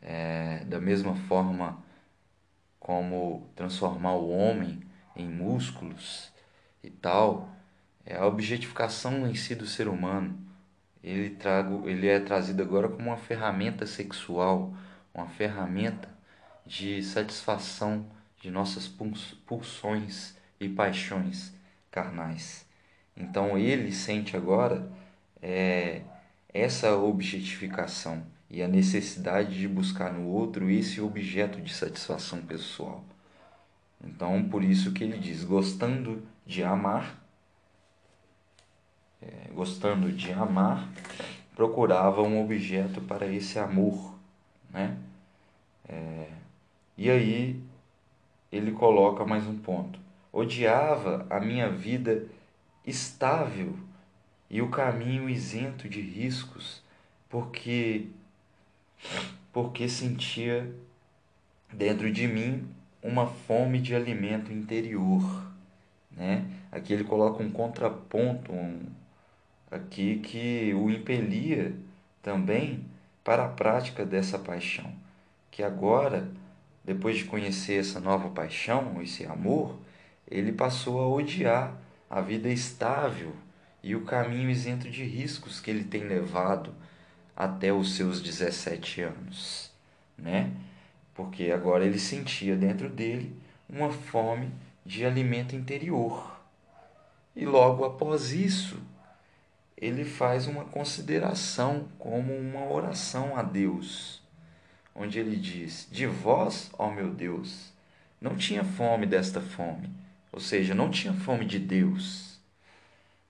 É, 0.00 0.64
da 0.64 0.80
mesma 0.80 1.14
forma 1.14 1.82
como 2.78 3.50
transformar 3.54 4.14
o 4.14 4.30
homem 4.30 4.80
em 5.16 5.28
músculos 5.28 6.32
e 6.82 6.88
tal, 6.88 7.50
é 8.06 8.16
a 8.16 8.26
objetificação 8.26 9.26
em 9.26 9.34
si 9.34 9.54
do 9.54 9.66
ser 9.66 9.88
humano. 9.88 10.38
Ele, 11.02 11.30
trago, 11.30 11.88
ele 11.88 12.08
é 12.08 12.18
trazido 12.20 12.62
agora 12.62 12.88
como 12.88 13.08
uma 13.08 13.16
ferramenta 13.16 13.84
sexual, 13.86 14.74
uma 15.12 15.26
ferramenta 15.28 16.08
de 16.68 17.02
satisfação 17.02 18.06
de 18.38 18.50
nossas 18.50 18.86
pulsões 19.46 20.36
e 20.60 20.68
paixões 20.68 21.52
carnais. 21.90 22.66
Então 23.16 23.56
ele 23.56 23.90
sente 23.90 24.36
agora 24.36 24.88
é, 25.40 26.02
essa 26.52 26.94
objetificação 26.94 28.22
e 28.50 28.62
a 28.62 28.68
necessidade 28.68 29.58
de 29.58 29.66
buscar 29.66 30.12
no 30.12 30.28
outro 30.28 30.70
esse 30.70 31.00
objeto 31.00 31.60
de 31.60 31.72
satisfação 31.72 32.42
pessoal. 32.42 33.02
Então, 34.04 34.48
por 34.48 34.62
isso 34.62 34.92
que 34.92 35.02
ele 35.02 35.18
diz: 35.18 35.42
gostando 35.44 36.22
de 36.46 36.62
amar, 36.62 37.18
é, 39.20 39.48
gostando 39.52 40.12
de 40.12 40.32
amar, 40.32 40.88
procurava 41.56 42.22
um 42.22 42.42
objeto 42.42 43.00
para 43.00 43.26
esse 43.26 43.58
amor, 43.58 44.14
né? 44.70 44.96
É, 45.88 46.28
e 46.98 47.08
aí 47.08 47.62
ele 48.50 48.72
coloca 48.72 49.24
mais 49.24 49.46
um 49.46 49.56
ponto: 49.56 50.00
odiava 50.32 51.24
a 51.30 51.38
minha 51.38 51.70
vida 51.70 52.26
estável 52.84 53.78
e 54.50 54.60
o 54.60 54.68
caminho 54.68 55.30
isento 55.30 55.88
de 55.88 56.00
riscos, 56.00 56.82
porque 57.30 58.08
porque 59.52 59.88
sentia 59.88 60.68
dentro 61.72 62.10
de 62.10 62.26
mim 62.26 62.68
uma 63.02 63.26
fome 63.26 63.80
de 63.80 63.94
alimento 63.94 64.52
interior, 64.52 65.22
né? 66.10 66.44
Aqui 66.72 66.92
ele 66.92 67.04
coloca 67.04 67.42
um 67.42 67.50
contraponto 67.50 68.52
um, 68.52 68.80
aqui 69.70 70.18
que 70.18 70.74
o 70.74 70.90
impelia 70.90 71.74
também 72.22 72.84
para 73.22 73.44
a 73.44 73.48
prática 73.48 74.04
dessa 74.04 74.38
paixão, 74.38 74.92
que 75.50 75.62
agora, 75.62 76.28
depois 76.88 77.18
de 77.18 77.24
conhecer 77.26 77.80
essa 77.80 78.00
nova 78.00 78.30
paixão, 78.30 79.02
esse 79.02 79.26
amor, 79.26 79.76
ele 80.26 80.52
passou 80.52 81.02
a 81.02 81.06
odiar 81.06 81.76
a 82.08 82.22
vida 82.22 82.48
estável 82.48 83.34
e 83.82 83.94
o 83.94 84.06
caminho 84.06 84.48
isento 84.48 84.88
de 84.88 85.04
riscos 85.04 85.60
que 85.60 85.70
ele 85.70 85.84
tem 85.84 86.04
levado 86.04 86.74
até 87.36 87.70
os 87.70 87.94
seus 87.94 88.22
17 88.22 89.02
anos, 89.02 89.70
né? 90.16 90.50
Porque 91.14 91.50
agora 91.50 91.84
ele 91.84 91.98
sentia 91.98 92.56
dentro 92.56 92.88
dele 92.88 93.36
uma 93.68 93.90
fome 93.90 94.50
de 94.82 95.04
alimento 95.04 95.54
interior. 95.54 96.40
E 97.36 97.44
logo 97.44 97.84
após 97.84 98.32
isso, 98.32 98.78
ele 99.76 100.06
faz 100.06 100.46
uma 100.46 100.64
consideração 100.64 101.86
como 101.98 102.34
uma 102.34 102.64
oração 102.72 103.36
a 103.36 103.42
Deus, 103.42 104.22
onde 104.98 105.18
ele 105.18 105.36
diz: 105.36 105.88
De 105.90 106.06
vós, 106.06 106.70
ó 106.78 106.90
meu 106.90 107.10
Deus, 107.10 107.72
não 108.20 108.36
tinha 108.36 108.64
fome 108.64 109.06
desta 109.06 109.40
fome 109.40 109.88
ou 110.30 110.40
seja, 110.40 110.74
não 110.74 110.90
tinha 110.90 111.12
fome 111.12 111.44
de 111.44 111.58
Deus, 111.58 112.38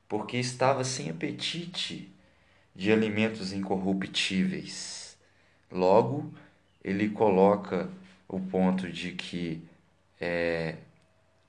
porque 0.09 0.37
estava 0.37 0.85
sem 0.85 1.09
apetite 1.11 2.13
de 2.75 2.93
alimentos 2.93 3.53
incorruptíveis. 3.53 5.17
Logo, 5.71 6.33
ele 6.83 7.09
coloca 7.11 7.91
o 8.27 8.41
ponto 8.41 8.91
de 8.91 9.13
que 9.13 9.63
é, 10.21 10.77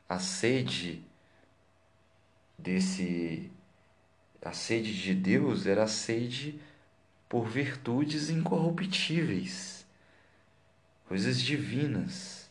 a 0.08 0.20
sede 0.20 1.04
desse 2.58 3.52
a 4.42 4.54
sede 4.54 4.94
de 4.94 5.14
Deus 5.14 5.66
era 5.68 5.84
a 5.84 5.88
sede 5.88 6.58
por 7.28 7.50
virtudes 7.50 8.30
incorruptíveis, 8.30 9.79
coisas 11.10 11.42
divinas 11.42 12.48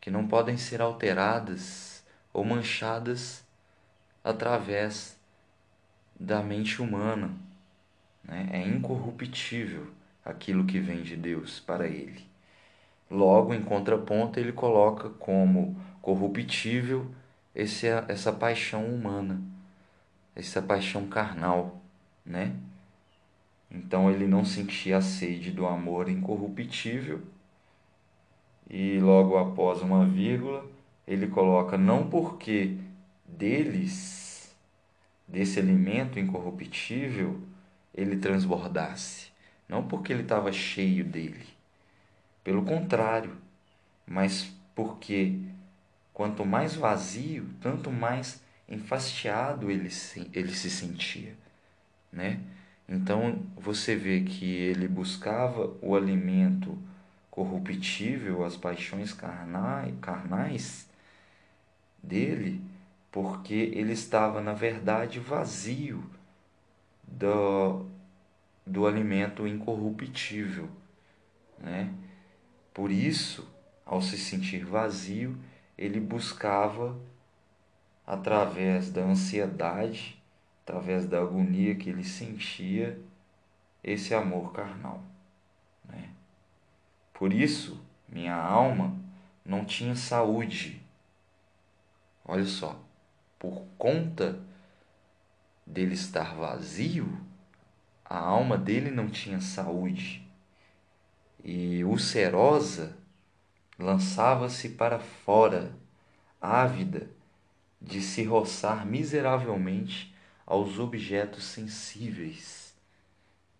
que 0.00 0.10
não 0.10 0.26
podem 0.26 0.56
ser 0.56 0.80
alteradas 0.80 2.04
ou 2.32 2.44
manchadas 2.44 3.44
através 4.24 5.16
da 6.18 6.42
mente 6.42 6.82
humana. 6.82 7.30
Né? 8.24 8.48
É 8.50 8.66
incorruptível 8.66 9.92
aquilo 10.24 10.64
que 10.64 10.80
vem 10.80 11.02
de 11.04 11.14
Deus 11.14 11.60
para 11.60 11.86
ele. 11.86 12.26
Logo, 13.08 13.54
em 13.54 13.62
contraponto, 13.62 14.40
ele 14.40 14.50
coloca 14.50 15.10
como 15.10 15.80
corruptível 16.02 17.08
esse, 17.54 17.86
essa 18.08 18.32
paixão 18.32 18.86
humana, 18.86 19.40
essa 20.34 20.60
paixão 20.60 21.06
carnal, 21.06 21.80
né? 22.26 22.56
Então 23.70 24.10
ele 24.10 24.26
não 24.26 24.44
sentia 24.44 24.96
a 24.96 25.02
sede 25.02 25.52
do 25.52 25.64
amor 25.64 26.08
incorruptível 26.08 27.22
e 28.68 28.98
logo 28.98 29.36
após 29.36 29.82
uma 29.82 30.06
vírgula 30.06 30.64
ele 31.06 31.26
coloca 31.26 31.76
não 31.76 32.08
porque 32.08 32.76
deles, 33.26 34.54
desse 35.28 35.58
alimento 35.58 36.18
incorruptível, 36.18 37.40
ele 37.94 38.16
transbordasse, 38.16 39.30
não 39.68 39.86
porque 39.86 40.12
ele 40.12 40.22
estava 40.22 40.50
cheio 40.52 41.04
dele, 41.04 41.46
pelo 42.42 42.64
contrário, 42.64 43.36
mas 44.06 44.50
porque 44.74 45.38
quanto 46.12 46.44
mais 46.44 46.74
vazio, 46.74 47.46
tanto 47.60 47.90
mais 47.90 48.42
enfastiado 48.68 49.70
ele 49.70 49.90
se, 49.90 50.28
ele 50.32 50.54
se 50.54 50.70
sentia, 50.70 51.36
né? 52.12 52.40
Então 52.88 53.42
você 53.56 53.96
vê 53.96 54.20
que 54.22 54.44
ele 54.44 54.88
buscava 54.88 55.74
o 55.80 55.94
alimento 55.94 56.78
corruptível, 57.34 58.44
as 58.44 58.56
paixões 58.56 59.12
carnais, 59.12 59.92
carnais 60.00 60.88
dele, 62.00 62.62
porque 63.10 63.72
ele 63.74 63.92
estava, 63.92 64.40
na 64.40 64.52
verdade, 64.52 65.18
vazio 65.18 66.08
do, 67.02 67.86
do 68.64 68.86
alimento 68.86 69.48
incorruptível. 69.48 70.68
Né? 71.58 71.92
Por 72.72 72.92
isso, 72.92 73.52
ao 73.84 74.00
se 74.00 74.16
sentir 74.16 74.64
vazio, 74.64 75.36
ele 75.76 75.98
buscava, 75.98 76.96
através 78.06 78.92
da 78.92 79.02
ansiedade, 79.02 80.22
através 80.62 81.04
da 81.04 81.20
agonia 81.20 81.74
que 81.74 81.90
ele 81.90 82.04
sentia, 82.04 82.96
esse 83.82 84.14
amor 84.14 84.52
carnal. 84.52 85.02
Né? 85.88 86.13
Por 87.14 87.32
isso, 87.32 87.80
minha 88.08 88.34
alma 88.34 88.94
não 89.44 89.64
tinha 89.64 89.94
saúde. 89.94 90.82
Olha 92.24 92.44
só, 92.44 92.78
por 93.38 93.64
conta 93.78 94.38
dele 95.66 95.94
estar 95.94 96.34
vazio, 96.34 97.20
a 98.04 98.18
alma 98.18 98.58
dele 98.58 98.90
não 98.90 99.08
tinha 99.08 99.40
saúde. 99.40 100.28
E 101.42 101.84
ulcerosa 101.84 102.96
lançava-se 103.78 104.70
para 104.70 104.98
fora, 104.98 105.72
ávida 106.40 107.08
de 107.80 108.00
se 108.00 108.24
roçar 108.24 108.84
miseravelmente 108.84 110.14
aos 110.46 110.78
objetos 110.78 111.44
sensíveis. 111.44 112.74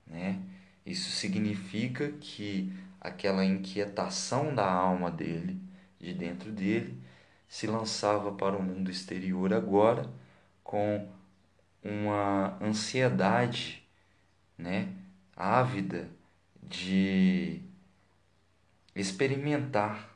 Né? 0.06 0.40
Isso 0.84 1.10
significa 1.10 2.12
que 2.12 2.72
aquela 3.04 3.44
inquietação 3.44 4.54
da 4.54 4.66
alma 4.66 5.10
dele, 5.10 5.60
de 6.00 6.14
dentro 6.14 6.50
dele, 6.50 6.98
se 7.46 7.66
lançava 7.66 8.32
para 8.32 8.56
o 8.56 8.62
mundo 8.62 8.90
exterior 8.90 9.52
agora 9.52 10.10
com 10.64 11.06
uma 11.82 12.56
ansiedade, 12.62 13.86
né, 14.56 14.88
ávida 15.36 16.08
de 16.62 17.60
experimentar 18.96 20.10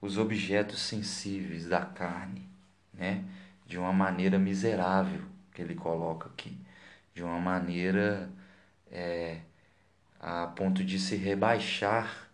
os 0.00 0.16
objetos 0.16 0.80
sensíveis 0.80 1.66
da 1.66 1.84
carne, 1.84 2.48
né, 2.92 3.24
de 3.66 3.78
uma 3.78 3.92
maneira 3.92 4.38
miserável 4.38 5.22
que 5.52 5.60
ele 5.60 5.74
coloca 5.74 6.28
aqui, 6.28 6.56
de 7.12 7.24
uma 7.24 7.40
maneira 7.40 8.30
é, 8.90 9.40
a 10.26 10.46
ponto 10.46 10.82
de 10.82 10.98
se 10.98 11.16
rebaixar 11.16 12.30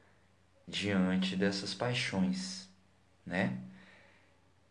diante 0.66 1.34
dessas 1.34 1.74
paixões, 1.74 2.68
né? 3.26 3.58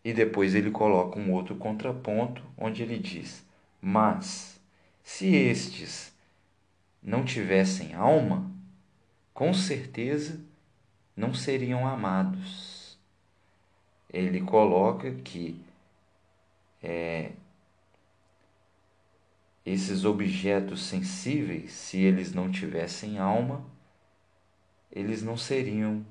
E 0.01 0.13
depois 0.13 0.55
ele 0.55 0.71
coloca 0.71 1.19
um 1.19 1.33
outro 1.33 1.53
contraponto 1.57 2.41
onde 2.57 2.81
ele 2.81 2.97
diz: 2.97 3.45
Mas 3.81 4.57
se 5.03 5.27
estes 5.35 6.15
não 7.03 7.25
tivessem 7.25 7.93
alma, 7.93 8.49
com 9.33 9.53
certeza 9.53 10.39
não 11.13 11.33
seriam 11.33 11.85
amados. 11.85 12.97
Ele 14.09 14.39
coloca 14.39 15.11
que 15.11 15.61
é, 16.81 17.33
esses 19.71 20.03
objetos 20.03 20.83
sensíveis, 20.83 21.71
se 21.73 21.99
eles 21.99 22.33
não 22.33 22.49
tivessem 22.49 23.19
alma, 23.19 23.63
eles 24.91 25.21
não 25.21 25.37
seriam 25.37 26.03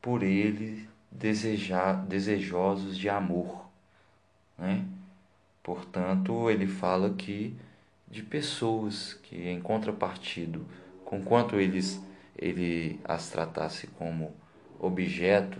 por 0.00 0.22
ele 0.22 0.88
desejar, 1.10 2.06
desejosos 2.06 2.96
de 2.96 3.10
amor. 3.10 3.66
Né? 4.56 4.86
Portanto, 5.62 6.48
ele 6.48 6.66
fala 6.66 7.08
aqui 7.08 7.54
de 8.08 8.22
pessoas 8.22 9.12
que, 9.12 9.48
em 9.48 9.60
contrapartido, 9.60 10.66
com 11.04 11.22
quanto 11.22 11.56
eles, 11.56 12.00
ele 12.36 12.98
as 13.04 13.28
tratasse 13.28 13.86
como 13.88 14.32
objeto 14.78 15.58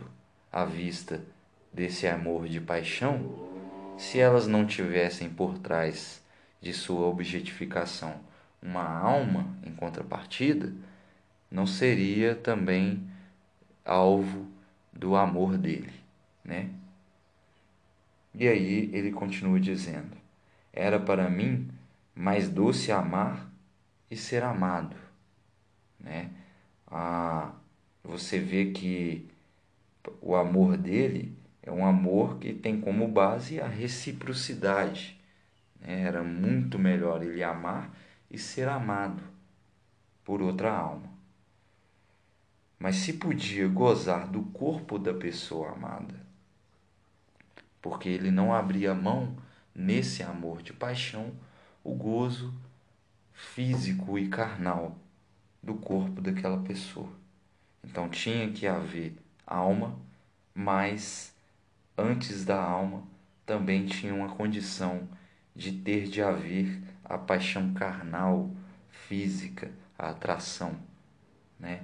à 0.51 0.65
vista 0.65 1.23
desse 1.71 2.07
amor 2.07 2.49
de 2.49 2.61
paixão, 2.61 3.51
se 3.99 4.19
elas 4.19 4.47
não 4.47 4.65
tivessem 4.65 5.29
por 5.29 5.59
trás 5.59 6.20
de 6.61 6.73
sua 6.73 7.07
objetificação 7.07 8.21
uma 8.63 8.85
alma 8.85 9.57
em 9.65 9.73
contrapartida, 9.73 10.73
não 11.51 11.67
seria 11.67 12.35
também 12.35 13.09
alvo 13.85 14.47
do 14.93 15.17
amor 15.17 15.57
dele, 15.57 15.93
né? 16.45 16.71
E 18.35 18.47
aí 18.47 18.91
ele 18.93 19.11
continua 19.11 19.59
dizendo: 19.59 20.17
Era 20.73 21.01
para 21.01 21.29
mim 21.29 21.69
mais 22.15 22.49
doce 22.49 22.93
amar 22.93 23.51
e 24.11 24.17
ser 24.17 24.43
amado, 24.43 24.97
né? 25.99 26.31
Ah, 26.87 27.53
você 28.05 28.39
vê 28.39 28.67
que 28.73 29.29
o 30.21 30.35
amor 30.35 30.77
dele 30.77 31.37
é 31.63 31.71
um 31.71 31.85
amor 31.85 32.39
que 32.39 32.53
tem 32.53 32.81
como 32.81 33.07
base 33.09 33.61
a 33.61 33.67
reciprocidade. 33.67 35.20
Era 35.83 36.23
muito 36.23 36.79
melhor 36.79 37.23
ele 37.23 37.43
amar 37.43 37.91
e 38.31 38.39
ser 38.39 38.69
amado 38.69 39.23
por 40.25 40.43
outra 40.43 40.73
alma. 40.73 41.09
Mas 42.79 42.97
se 42.97 43.15
podia 43.15 43.69
gozar 43.69 44.27
do 44.29 44.43
corpo 44.43 44.99
da 44.99 45.13
pessoa 45.13 45.73
amada, 45.73 46.15
porque 47.83 48.09
ele 48.09 48.31
não 48.31 48.55
abria 48.55 48.95
mão 48.95 49.37
nesse 49.75 50.23
amor 50.23 50.63
de 50.63 50.73
paixão 50.73 51.33
o 51.83 51.95
gozo 51.95 52.55
físico 53.33 54.19
e 54.19 54.29
carnal 54.29 54.97
do 55.63 55.75
corpo 55.75 56.21
daquela 56.21 56.63
pessoa. 56.63 57.11
Então 57.85 58.09
tinha 58.09 58.51
que 58.51 58.67
haver 58.67 59.17
alma, 59.47 59.99
mas 60.55 61.35
antes 61.97 62.45
da 62.45 62.63
alma 62.63 63.03
também 63.45 63.87
tinha 63.87 64.15
uma 64.15 64.35
condição 64.35 65.09
de 65.55 65.73
ter 65.73 66.09
de 66.09 66.23
haver 66.23 66.81
a 67.05 67.19
paixão 67.19 67.75
carnal, 67.75 68.51
física, 68.89 69.71
a 69.99 70.11
atração, 70.11 70.77
né? 71.59 71.83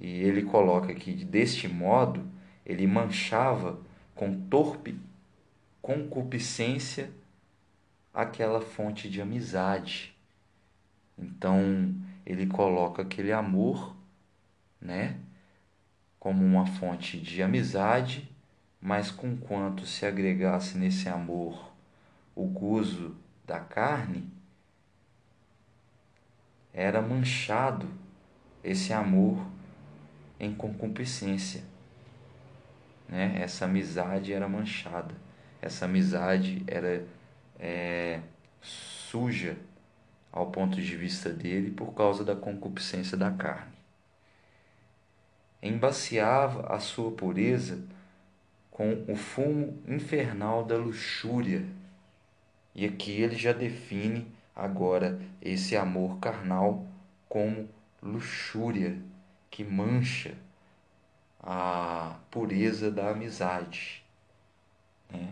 E 0.00 0.06
ele 0.06 0.42
coloca 0.42 0.92
aqui 0.92 1.12
deste 1.24 1.68
modo 1.68 2.24
ele 2.64 2.86
manchava 2.86 3.80
com 4.14 4.40
torpe 4.48 4.98
concupiscência 5.80 7.10
aquela 8.14 8.60
fonte 8.60 9.10
de 9.10 9.20
amizade. 9.20 10.14
Então 11.18 11.94
ele 12.24 12.46
coloca 12.46 13.02
aquele 13.02 13.32
amor, 13.32 13.96
né, 14.80 15.16
como 16.20 16.44
uma 16.44 16.66
fonte 16.66 17.18
de 17.18 17.42
amizade, 17.42 18.28
mas 18.80 19.10
com 19.10 19.36
quanto 19.36 19.86
se 19.86 20.06
agregasse 20.06 20.78
nesse 20.78 21.08
amor 21.08 21.71
o 22.34 22.46
gozo 22.46 23.16
da 23.46 23.60
carne, 23.60 24.30
era 26.72 27.02
manchado 27.02 27.86
esse 28.64 28.92
amor 28.92 29.46
em 30.40 30.54
concupiscência. 30.54 31.62
Né? 33.08 33.40
Essa 33.42 33.66
amizade 33.66 34.32
era 34.32 34.48
manchada, 34.48 35.14
essa 35.60 35.84
amizade 35.84 36.64
era 36.66 37.06
é, 37.58 38.20
suja 38.60 39.56
ao 40.32 40.50
ponto 40.50 40.80
de 40.80 40.96
vista 40.96 41.28
dele 41.28 41.70
por 41.70 41.92
causa 41.92 42.24
da 42.24 42.34
concupiscência 42.34 43.16
da 43.16 43.30
carne. 43.30 43.72
Embaciava 45.62 46.74
a 46.74 46.80
sua 46.80 47.12
pureza 47.12 47.84
com 48.70 49.04
o 49.06 49.14
fumo 49.14 49.80
infernal 49.86 50.64
da 50.64 50.76
luxúria 50.76 51.64
e 52.74 52.86
aqui 52.86 53.20
ele 53.20 53.36
já 53.36 53.52
define 53.52 54.26
agora 54.54 55.20
esse 55.40 55.76
amor 55.76 56.18
carnal 56.18 56.86
como 57.28 57.68
luxúria 58.02 58.98
que 59.50 59.62
mancha 59.62 60.34
a 61.40 62.16
pureza 62.30 62.90
da 62.90 63.10
amizade. 63.10 64.02
Né? 65.10 65.28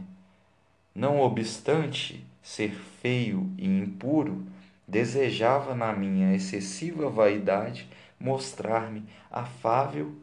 Não 0.95 1.21
obstante 1.21 2.25
ser 2.43 2.73
feio 2.73 3.51
e 3.57 3.67
impuro, 3.67 4.45
desejava 4.87 5.75
na 5.75 5.93
minha 5.93 6.35
excessiva 6.35 7.09
vaidade 7.09 7.89
mostrar-me 8.19 9.05
afável 9.31 10.15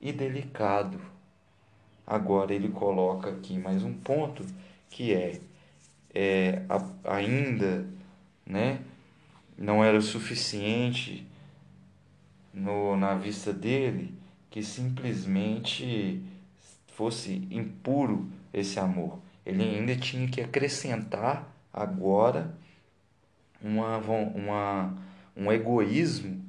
e 0.00 0.12
delicado. 0.12 1.00
Agora 2.06 2.54
ele 2.54 2.68
coloca 2.68 3.30
aqui 3.30 3.58
mais 3.58 3.82
um 3.82 3.94
ponto 3.94 4.44
que 4.90 5.12
é 5.12 5.40
é, 6.14 6.62
a, 6.68 7.16
ainda 7.16 7.86
né, 8.46 8.80
não 9.58 9.82
era 9.82 9.98
o 9.98 10.02
suficiente 10.02 11.26
no, 12.52 12.96
na 12.96 13.14
vista 13.14 13.52
dele 13.52 14.14
que 14.50 14.62
simplesmente 14.62 16.22
fosse 16.94 17.46
impuro 17.50 18.30
esse 18.52 18.78
amor. 18.78 19.18
Ele 19.44 19.62
ainda 19.62 19.96
tinha 19.96 20.28
que 20.28 20.40
acrescentar 20.40 21.52
agora 21.72 22.56
uma, 23.60 23.98
uma, 23.98 24.94
um 25.36 25.50
egoísmo 25.50 26.44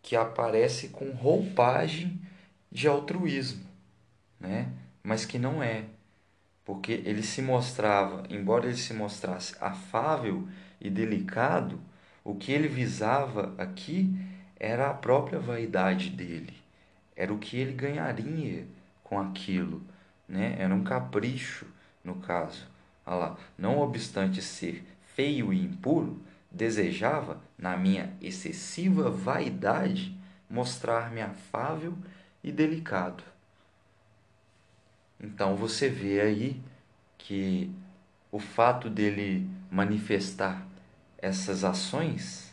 que 0.00 0.16
aparece 0.16 0.88
com 0.88 1.10
roupagem 1.10 2.18
de 2.70 2.88
altruísmo, 2.88 3.64
né? 4.40 4.72
Mas 5.02 5.26
que 5.26 5.38
não 5.38 5.62
é, 5.62 5.84
porque 6.64 6.92
ele 7.04 7.22
se 7.22 7.42
mostrava, 7.42 8.24
embora 8.30 8.66
ele 8.66 8.76
se 8.76 8.94
mostrasse 8.94 9.54
afável 9.60 10.46
e 10.80 10.88
delicado, 10.88 11.80
o 12.24 12.34
que 12.34 12.52
ele 12.52 12.68
visava 12.68 13.54
aqui 13.58 14.14
era 14.58 14.90
a 14.90 14.94
própria 14.94 15.40
vaidade 15.40 16.10
dele, 16.10 16.54
era 17.16 17.32
o 17.32 17.38
que 17.38 17.56
ele 17.56 17.72
ganharia 17.72 18.66
com 19.02 19.20
aquilo, 19.20 19.82
né? 20.28 20.56
Era 20.58 20.74
um 20.74 20.84
capricho, 20.84 21.66
no 22.04 22.14
caso. 22.16 22.66
Olha 23.04 23.16
lá, 23.16 23.38
não 23.58 23.78
obstante 23.78 24.40
ser 24.40 24.86
feio 25.14 25.52
e 25.52 25.60
impuro, 25.60 26.22
desejava, 26.50 27.40
na 27.58 27.76
minha 27.76 28.12
excessiva 28.20 29.10
vaidade, 29.10 30.16
mostrar-me 30.48 31.20
afável 31.20 31.94
e 32.42 32.52
delicado. 32.52 33.24
Então 35.22 35.54
você 35.54 35.88
vê 35.88 36.20
aí 36.20 36.60
que 37.16 37.70
o 38.30 38.40
fato 38.40 38.90
dele 38.90 39.48
manifestar 39.70 40.66
essas 41.16 41.62
ações 41.62 42.52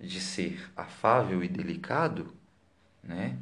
de 0.00 0.20
ser 0.20 0.68
afável 0.76 1.44
e 1.44 1.48
delicado, 1.48 2.34
né, 3.02 3.38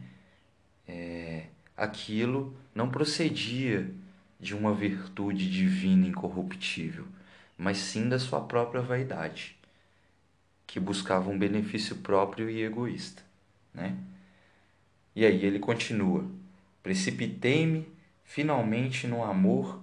é, 0.86 1.46
aquilo 1.76 2.54
não 2.74 2.90
procedia 2.90 3.90
de 4.38 4.54
uma 4.54 4.74
virtude 4.74 5.50
divina 5.50 6.06
incorruptível, 6.06 7.06
mas 7.56 7.78
sim 7.78 8.08
da 8.08 8.18
sua 8.18 8.40
própria 8.40 8.82
vaidade, 8.82 9.56
que 10.66 10.78
buscava 10.78 11.30
um 11.30 11.38
benefício 11.38 11.96
próprio 11.96 12.50
e 12.50 12.62
egoísta, 12.62 13.22
né? 13.72 13.96
E 15.16 15.24
aí 15.24 15.44
ele 15.44 15.58
continua: 15.58 16.24
Precipitei-me 16.82 17.97
finalmente 18.28 19.06
no 19.06 19.24
amor 19.24 19.82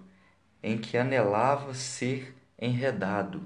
em 0.61 0.77
que 0.77 0.97
anelava 0.97 1.73
ser 1.73 2.37
enredado. 2.61 3.41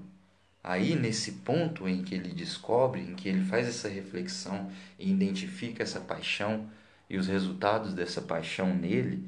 Aí, 0.62 0.94
nesse 0.94 1.32
ponto 1.32 1.88
em 1.88 2.04
que 2.04 2.14
ele 2.14 2.34
descobre, 2.34 3.02
em 3.02 3.16
que 3.16 3.30
ele 3.30 3.46
faz 3.46 3.66
essa 3.66 3.88
reflexão 3.88 4.70
e 5.00 5.10
identifica 5.10 5.82
essa 5.82 6.02
paixão 6.02 6.70
e 7.10 7.18
os 7.18 7.28
resultados 7.28 7.94
dessa 7.94 8.22
paixão 8.22 8.76
nele, 8.76 9.26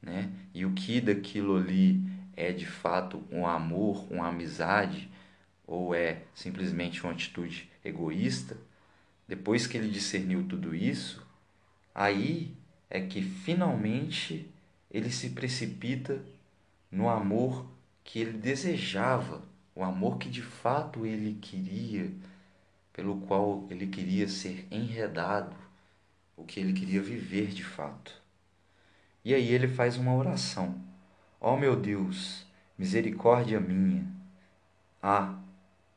né? 0.00 0.30
E 0.54 0.64
o 0.64 0.72
que 0.72 1.02
daquilo 1.02 1.58
ali 1.58 2.00
é 2.34 2.50
de 2.50 2.66
fato 2.66 3.22
um 3.30 3.46
amor, 3.46 4.10
uma 4.10 4.28
amizade, 4.28 5.10
ou 5.66 5.94
é 5.94 6.22
simplesmente 6.34 7.04
uma 7.04 7.12
atitude 7.12 7.70
egoísta, 7.84 8.56
depois 9.28 9.66
que 9.66 9.76
ele 9.76 9.90
discerniu 9.90 10.44
tudo 10.48 10.74
isso, 10.74 11.22
aí 11.94 12.56
é 12.88 13.02
que 13.02 13.20
finalmente 13.20 14.50
ele 14.90 15.10
se 15.10 15.30
precipita 15.30 16.20
no 16.90 17.08
amor 17.08 17.66
que 18.02 18.18
ele 18.18 18.36
desejava, 18.38 19.42
o 19.74 19.84
amor 19.84 20.18
que 20.18 20.28
de 20.28 20.42
fato 20.42 21.06
ele 21.06 21.38
queria, 21.40 22.10
pelo 22.92 23.20
qual 23.20 23.66
ele 23.70 23.86
queria 23.86 24.28
ser 24.28 24.66
enredado, 24.70 25.56
o 26.36 26.44
que 26.44 26.58
ele 26.58 26.72
queria 26.72 27.00
viver 27.00 27.48
de 27.48 27.62
fato. 27.62 28.20
E 29.24 29.34
aí 29.34 29.48
ele 29.52 29.68
faz 29.68 29.96
uma 29.96 30.14
oração. 30.14 30.74
Ó 31.40 31.54
oh, 31.54 31.56
meu 31.56 31.76
Deus, 31.76 32.46
misericórdia 32.76 33.60
minha. 33.60 34.06
Ah, 35.02 35.38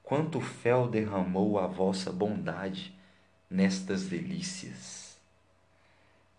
quanto 0.03 0.39
fel 0.39 0.88
derramou 0.88 1.58
a 1.58 1.65
vossa 1.65 2.12
bondade 2.12 2.93
nestas 3.49 4.08
delícias. 4.08 5.17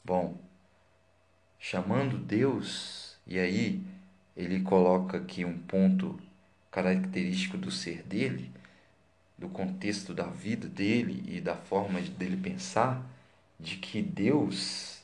Bom, 0.05 0.37
chamando 1.67 2.19
Deus, 2.19 3.17
e 3.27 3.39
aí 3.39 3.83
ele 4.37 4.61
coloca 4.61 5.17
aqui 5.17 5.47
um 5.47 5.59
ponto 5.59 6.21
característico 6.71 7.57
do 7.57 7.71
ser 7.71 8.03
dele, 8.03 8.53
do 9.39 9.49
contexto 9.49 10.13
da 10.13 10.27
vida 10.27 10.69
dele 10.69 11.25
e 11.27 11.41
da 11.41 11.57
forma 11.57 12.03
dele 12.03 12.37
pensar, 12.37 13.03
de 13.59 13.79
que 13.79 14.03
Deus 14.03 15.03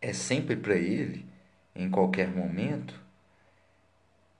é 0.00 0.12
sempre 0.12 0.54
para 0.54 0.76
ele, 0.76 1.26
em 1.74 1.90
qualquer 1.90 2.28
momento, 2.28 2.94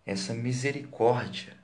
essa 0.06 0.32
misericórdia, 0.32 1.56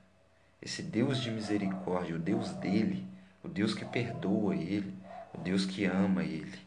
esse 0.61 0.83
Deus 0.83 1.21
de 1.21 1.31
misericórdia, 1.31 2.17
o 2.17 2.19
Deus 2.19 2.51
dele, 2.51 3.07
o 3.41 3.47
Deus 3.47 3.73
que 3.73 3.85
perdoa 3.85 4.57
ele, 4.57 4.93
o 5.33 5.37
Deus 5.37 5.65
que 5.65 5.85
ama 5.85 6.25
ele. 6.25 6.66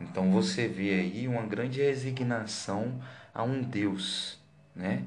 Então 0.00 0.30
você 0.32 0.66
vê 0.66 1.00
aí 1.00 1.28
uma 1.28 1.42
grande 1.42 1.80
resignação 1.80 3.00
a 3.34 3.42
um 3.42 3.62
Deus, 3.62 4.38
né? 4.74 5.04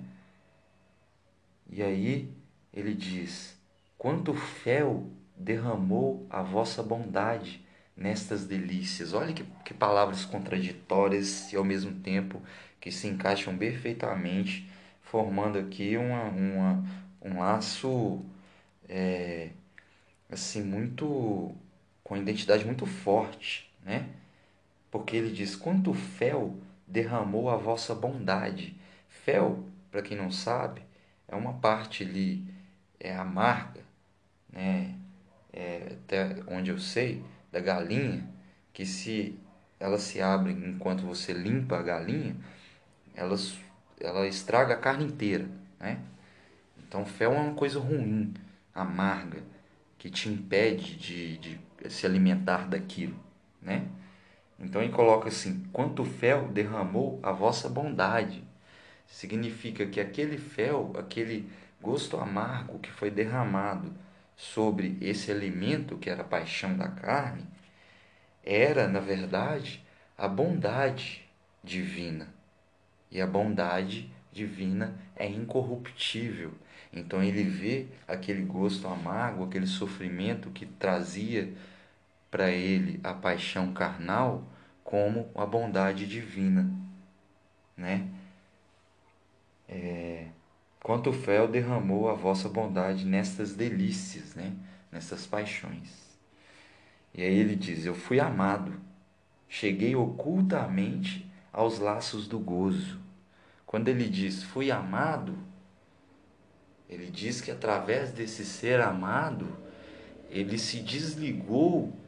E 1.70 1.82
aí 1.82 2.30
ele 2.74 2.94
diz: 2.94 3.58
Quanto 3.98 4.34
fel 4.34 5.08
derramou 5.36 6.26
a 6.30 6.42
vossa 6.42 6.84
bondade 6.84 7.64
nestas 7.96 8.46
delícias. 8.46 9.14
Olha 9.14 9.34
que, 9.34 9.44
que 9.66 9.74
palavras 9.74 10.26
contraditórias 10.26 11.52
e 11.52 11.56
ao 11.56 11.64
mesmo 11.64 11.94
tempo 12.02 12.42
que 12.80 12.92
se 12.92 13.08
encaixam 13.08 13.58
perfeitamente, 13.58 14.70
formando 15.02 15.58
aqui 15.58 15.96
uma, 15.98 16.24
uma 16.30 16.84
um 17.22 17.40
laço 17.40 18.22
é, 18.90 19.52
assim 20.30 20.62
muito 20.62 21.56
com 22.04 22.18
identidade 22.18 22.66
muito 22.66 22.86
forte, 22.86 23.72
né? 23.86 24.10
Porque 24.94 25.16
ele 25.16 25.32
diz: 25.32 25.56
Quanto 25.56 25.92
fel 25.92 26.56
derramou 26.88 27.50
a 27.50 27.56
vossa 27.56 27.96
bondade. 27.96 28.80
Fel, 29.08 29.66
para 29.90 30.04
quem 30.04 30.16
não 30.16 30.30
sabe, 30.30 30.84
é 31.28 31.36
uma 31.36 31.54
parte 31.54 32.04
ali 32.04 32.46
é 33.00 33.16
amarga, 33.16 33.82
né? 34.52 34.94
É, 35.52 35.94
até 36.04 36.44
onde 36.48 36.70
eu 36.70 36.78
sei, 36.78 37.24
da 37.52 37.60
galinha, 37.60 38.28
que 38.72 38.86
se 38.86 39.36
ela 39.80 39.98
se 39.98 40.22
abre 40.22 40.52
enquanto 40.52 41.02
você 41.02 41.34
limpa 41.34 41.80
a 41.80 41.82
galinha, 41.82 42.36
ela, 43.16 43.36
ela 44.00 44.28
estraga 44.28 44.76
a 44.76 44.78
carne 44.78 45.06
inteira, 45.06 45.50
né? 45.80 46.00
Então, 46.78 47.04
fel 47.04 47.34
é 47.34 47.40
uma 47.40 47.56
coisa 47.56 47.80
ruim, 47.80 48.32
amarga, 48.76 49.42
que 49.98 50.12
te 50.12 50.30
impede 50.30 50.96
de, 50.98 51.38
de 51.40 51.60
se 51.90 52.06
alimentar 52.06 52.68
daquilo, 52.68 53.20
né? 53.60 53.88
Então 54.60 54.82
ele 54.82 54.92
coloca 54.92 55.28
assim: 55.28 55.66
quanto 55.72 56.04
fel 56.04 56.48
derramou 56.48 57.20
a 57.24 57.32
vossa 57.32 57.70
bondade. 57.70 58.44
Significa 59.08 59.86
que 59.86 60.00
aquele 60.00 60.38
fel, 60.38 60.94
aquele 60.98 61.50
gosto 61.82 62.18
amargo 62.18 62.80
que 62.80 62.92
foi 62.92 63.12
derramado 63.12 63.94
sobre 64.36 64.98
esse 65.02 65.32
alimento 65.32 65.98
que 65.98 66.10
era 66.10 66.22
a 66.22 66.26
paixão 66.26 66.76
da 66.76 66.88
carne, 66.88 67.46
era, 68.44 68.88
na 68.88 69.00
verdade, 69.00 69.84
a 70.18 70.28
bondade 70.28 71.24
divina. 71.64 72.28
E 73.12 73.22
a 73.22 73.28
bondade 73.28 74.12
divina 74.32 74.96
é 75.16 75.28
incorruptível. 75.28 76.52
Então 76.92 77.24
ele 77.24 77.44
vê 77.44 77.88
aquele 78.08 78.44
gosto 78.44 78.88
amargo, 78.88 79.44
aquele 79.44 79.68
sofrimento 79.68 80.50
que 80.50 80.66
trazia 80.66 81.54
para 82.34 82.50
ele 82.50 83.00
a 83.04 83.14
paixão 83.14 83.72
carnal 83.74 84.44
como 84.84 85.30
a 85.36 85.46
bondade 85.46 86.08
divina, 86.08 86.68
né? 87.78 88.10
É, 89.70 90.30
quanto 90.82 91.14
fel 91.14 91.48
derramou 91.48 92.10
a 92.10 92.16
vossa 92.16 92.50
bondade 92.50 93.06
nestas 93.06 93.54
delícias, 93.54 94.34
né? 94.34 94.52
Nestas 94.92 95.28
paixões. 95.28 96.18
E 97.14 97.22
aí 97.22 97.38
ele 97.38 97.56
diz: 97.56 97.86
Eu 97.86 97.94
fui 97.94 98.20
amado, 98.20 98.82
cheguei 99.48 99.96
ocultamente 99.96 101.32
aos 101.52 101.78
laços 101.78 102.28
do 102.28 102.40
gozo. 102.40 103.00
Quando 103.64 103.90
ele 103.90 104.10
diz 104.10 104.42
fui 104.42 104.72
amado, 104.72 105.38
ele 106.90 107.12
diz 107.12 107.42
que 107.42 107.52
através 107.52 108.12
desse 108.12 108.44
ser 108.44 108.82
amado, 108.82 109.56
ele 110.32 110.58
se 110.58 110.80
desligou 110.80 112.02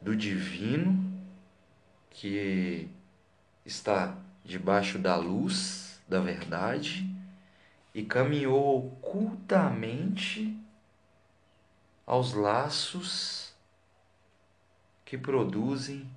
do 0.00 0.16
divino 0.16 1.10
que 2.10 2.88
está 3.64 4.16
debaixo 4.44 4.98
da 4.98 5.16
luz 5.16 6.00
da 6.08 6.20
verdade 6.20 7.08
e 7.94 8.04
caminhou 8.04 8.86
ocultamente 8.86 10.56
aos 12.06 12.32
laços 12.32 13.54
que 15.04 15.18
produzem 15.18 16.08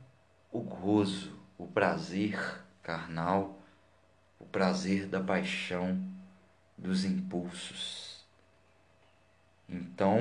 o 0.52 0.62
gozo, 0.62 1.38
o 1.58 1.68
prazer 1.68 2.64
carnal, 2.82 3.60
o 4.40 4.46
prazer 4.46 5.08
da 5.08 5.20
paixão, 5.20 6.00
dos 6.78 7.06
impulsos. 7.06 8.24
Então, 9.68 10.20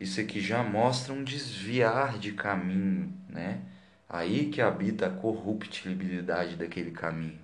isso 0.00 0.18
aqui 0.18 0.40
já 0.40 0.62
mostra 0.62 1.12
um 1.12 1.22
desviar 1.22 2.18
de 2.18 2.32
caminho, 2.32 3.12
né? 3.28 3.60
Aí 4.08 4.50
que 4.50 4.62
habita 4.62 5.06
a 5.06 5.10
corruptibilidade 5.10 6.56
daquele 6.56 6.90
caminho, 6.90 7.38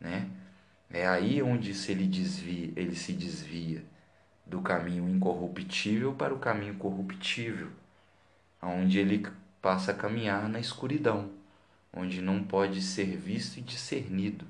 né? 0.00 0.28
É 0.90 1.06
aí 1.06 1.42
onde 1.42 1.74
se 1.74 1.92
ele 1.92 2.06
desvia, 2.06 2.72
ele 2.74 2.96
se 2.96 3.12
desvia 3.12 3.84
do 4.46 4.62
caminho 4.62 5.08
incorruptível 5.08 6.14
para 6.14 6.34
o 6.34 6.38
caminho 6.38 6.74
corruptível, 6.76 7.70
onde 8.62 8.98
ele 8.98 9.26
passa 9.62 9.92
a 9.92 9.94
caminhar 9.94 10.48
na 10.48 10.58
escuridão, 10.58 11.30
onde 11.92 12.22
não 12.22 12.42
pode 12.42 12.82
ser 12.82 13.16
visto 13.16 13.58
e 13.58 13.62
discernido, 13.62 14.46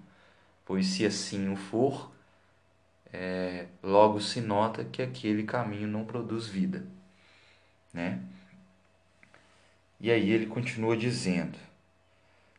pois 0.64 0.86
se 0.86 1.04
assim 1.04 1.52
o 1.52 1.56
for, 1.56 2.12
é, 3.12 3.66
logo 3.82 4.20
se 4.20 4.40
nota 4.40 4.84
que 4.84 5.02
aquele 5.02 5.42
caminho 5.42 5.88
não 5.88 6.04
produz 6.04 6.46
vida, 6.46 6.86
né? 7.92 8.20
E 10.00 10.11
aí 10.11 10.31
ele 10.31 10.46
continua 10.46 10.96
dizendo: 10.96 11.59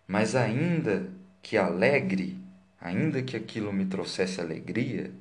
Mas 0.08 0.36
ainda 0.36 1.10
que 1.42 1.58
alegre, 1.58 2.38
ainda 2.80 3.22
que 3.22 3.36
aquilo 3.36 3.74
me 3.74 3.86
trouxesse 3.86 4.40
alegria, 4.40 5.12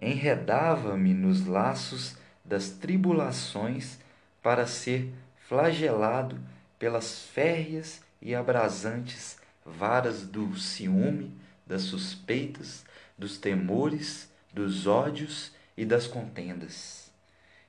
enredava-me 0.00 1.14
nos 1.14 1.46
laços 1.46 2.16
das 2.44 2.70
tribulações 2.70 3.98
para 4.42 4.66
ser 4.66 5.12
flagelado 5.48 6.40
pelas 6.78 7.20
férreas 7.26 8.02
e 8.20 8.34
abrasantes 8.34 9.38
varas 9.64 10.22
do 10.22 10.56
ciúme, 10.56 11.36
das 11.66 11.82
suspeitas, 11.82 12.84
dos 13.16 13.38
temores, 13.38 14.28
dos 14.52 14.86
ódios 14.86 15.52
e 15.76 15.84
das 15.84 16.06
contendas. 16.06 16.99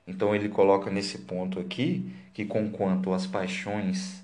Então 0.06 0.34
ele 0.34 0.48
coloca 0.48 0.90
nesse 0.90 1.18
ponto 1.18 1.60
aqui 1.60 2.14
que 2.34 2.44
conquanto 2.44 3.12
as 3.12 3.26
paixões 3.26 4.22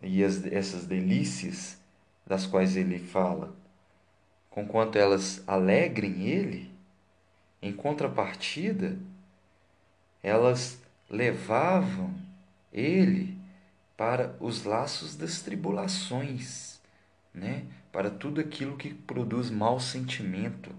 e 0.00 0.22
as, 0.22 0.44
essas 0.46 0.86
delícias 0.86 1.78
das 2.26 2.46
quais 2.46 2.76
ele 2.76 2.98
fala, 2.98 3.54
conquanto 4.50 4.96
elas 4.96 5.42
alegrem 5.46 6.22
ele, 6.22 6.70
em 7.60 7.72
contrapartida, 7.72 8.98
elas 10.22 10.80
levavam 11.08 12.14
ele 12.72 13.36
para 13.96 14.34
os 14.40 14.64
laços 14.64 15.14
das 15.16 15.42
tribulações, 15.42 16.80
né? 17.32 17.64
Para 17.92 18.10
tudo 18.10 18.40
aquilo 18.40 18.76
que 18.76 18.92
produz 18.94 19.50
mau 19.50 19.78
sentimento, 19.78 20.70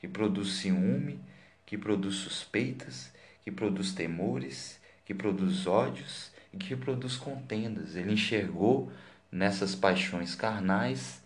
que 0.00 0.08
produz 0.08 0.54
ciúme, 0.58 1.20
que 1.64 1.78
produz 1.78 2.16
suspeitas, 2.16 3.12
que 3.48 3.52
produz 3.52 3.94
temores, 3.94 4.78
que 5.06 5.14
produz 5.14 5.66
ódios 5.66 6.30
e 6.52 6.58
que 6.58 6.76
produz 6.76 7.16
contendas. 7.16 7.96
Ele 7.96 8.12
enxergou 8.12 8.92
nessas 9.32 9.74
paixões 9.74 10.34
carnais 10.34 11.22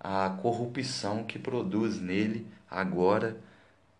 a 0.00 0.30
corrupção 0.42 1.22
que 1.22 1.38
produz 1.38 2.00
nele 2.00 2.44
agora 2.68 3.40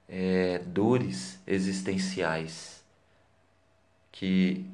é, 0.08 0.58
dores 0.66 1.40
existenciais 1.46 2.84
que 4.10 4.68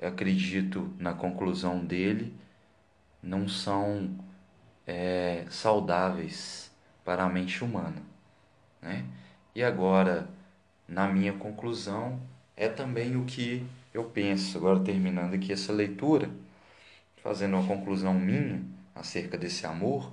acredito 0.00 0.94
na 0.96 1.12
conclusão 1.12 1.84
dele 1.84 2.32
não 3.20 3.48
são 3.48 4.16
é, 4.86 5.44
saudáveis 5.50 6.70
para 7.04 7.24
a 7.24 7.28
mente 7.28 7.64
humana, 7.64 8.00
né? 8.80 9.04
E 9.56 9.62
agora 9.64 10.37
na 10.88 11.08
minha 11.08 11.32
conclusão, 11.34 12.20
é 12.56 12.68
também 12.68 13.16
o 13.16 13.24
que 13.24 13.64
eu 13.94 14.04
penso. 14.04 14.58
Agora, 14.58 14.80
terminando 14.80 15.34
aqui 15.34 15.52
essa 15.52 15.72
leitura, 15.72 16.30
fazendo 17.22 17.56
uma 17.56 17.66
conclusão 17.66 18.14
minha 18.14 18.62
acerca 18.94 19.38
desse 19.38 19.66
amor, 19.66 20.12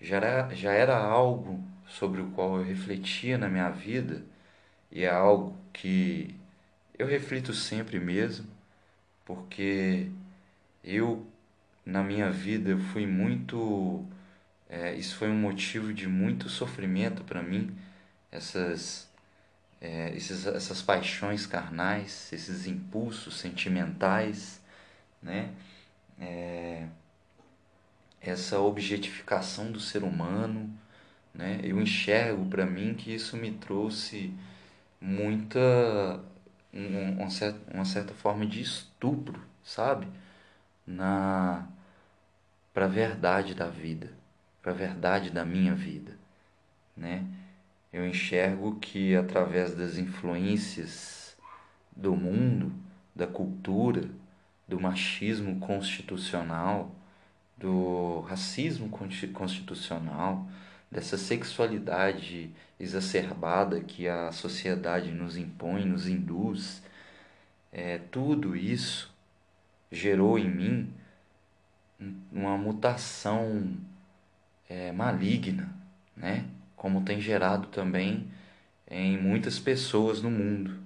já 0.00 0.16
era, 0.16 0.54
já 0.54 0.72
era 0.72 0.96
algo 0.98 1.62
sobre 1.86 2.20
o 2.20 2.30
qual 2.32 2.58
eu 2.58 2.64
refletia 2.64 3.38
na 3.38 3.48
minha 3.48 3.70
vida 3.70 4.24
e 4.90 5.04
é 5.04 5.10
algo 5.10 5.56
que 5.72 6.34
eu 6.98 7.06
reflito 7.06 7.52
sempre 7.54 7.98
mesmo, 8.00 8.46
porque 9.24 10.10
eu, 10.84 11.26
na 11.84 12.02
minha 12.02 12.30
vida, 12.30 12.70
eu 12.70 12.78
fui 12.80 13.06
muito. 13.06 14.04
É, 14.68 14.94
isso 14.94 15.16
foi 15.16 15.28
um 15.30 15.38
motivo 15.40 15.92
de 15.94 16.08
muito 16.08 16.48
sofrimento 16.48 17.24
para 17.24 17.42
mim, 17.42 17.76
essas 18.32 19.05
é, 19.80 20.14
esses, 20.16 20.46
essas 20.46 20.82
paixões 20.82 21.46
carnais, 21.46 22.32
esses 22.32 22.66
impulsos 22.66 23.38
sentimentais, 23.38 24.60
né? 25.22 25.50
É, 26.20 26.86
essa 28.20 28.58
objetificação 28.60 29.70
do 29.70 29.80
ser 29.80 30.02
humano, 30.02 30.70
né? 31.34 31.60
Eu 31.62 31.80
enxergo 31.80 32.46
para 32.46 32.66
mim 32.66 32.94
que 32.94 33.14
isso 33.14 33.36
me 33.36 33.52
trouxe 33.52 34.34
muita 35.00 35.60
um, 36.72 37.20
uma, 37.20 37.30
certa, 37.30 37.74
uma 37.74 37.84
certa 37.84 38.14
forma 38.14 38.46
de 38.46 38.60
estupro, 38.60 39.40
sabe? 39.64 40.06
Na 40.86 41.66
para 42.72 42.84
a 42.84 42.88
verdade 42.88 43.54
da 43.54 43.68
vida, 43.68 44.12
para 44.62 44.72
a 44.72 44.74
verdade 44.74 45.30
da 45.30 45.46
minha 45.46 45.74
vida, 45.74 46.18
né? 46.94 47.26
Eu 47.92 48.06
enxergo 48.06 48.76
que 48.76 49.14
através 49.16 49.74
das 49.74 49.98
influências 49.98 51.36
do 51.94 52.14
mundo, 52.14 52.72
da 53.14 53.26
cultura, 53.26 54.08
do 54.68 54.78
machismo 54.78 55.58
constitucional, 55.60 56.94
do 57.56 58.20
racismo 58.20 58.88
constitucional, 58.88 60.46
dessa 60.90 61.16
sexualidade 61.16 62.50
exacerbada 62.78 63.80
que 63.80 64.06
a 64.06 64.30
sociedade 64.32 65.10
nos 65.10 65.36
impõe, 65.36 65.84
nos 65.84 66.06
induz, 66.06 66.82
é, 67.72 67.98
tudo 67.98 68.54
isso 68.54 69.14
gerou 69.90 70.38
em 70.38 70.50
mim 70.50 70.92
uma 72.30 72.58
mutação 72.58 73.76
é, 74.68 74.92
maligna, 74.92 75.74
né? 76.16 76.44
Como 76.76 77.02
tem 77.02 77.20
gerado 77.20 77.68
também 77.68 78.28
em 78.88 79.18
muitas 79.18 79.58
pessoas 79.58 80.22
no 80.22 80.30
mundo. 80.30 80.78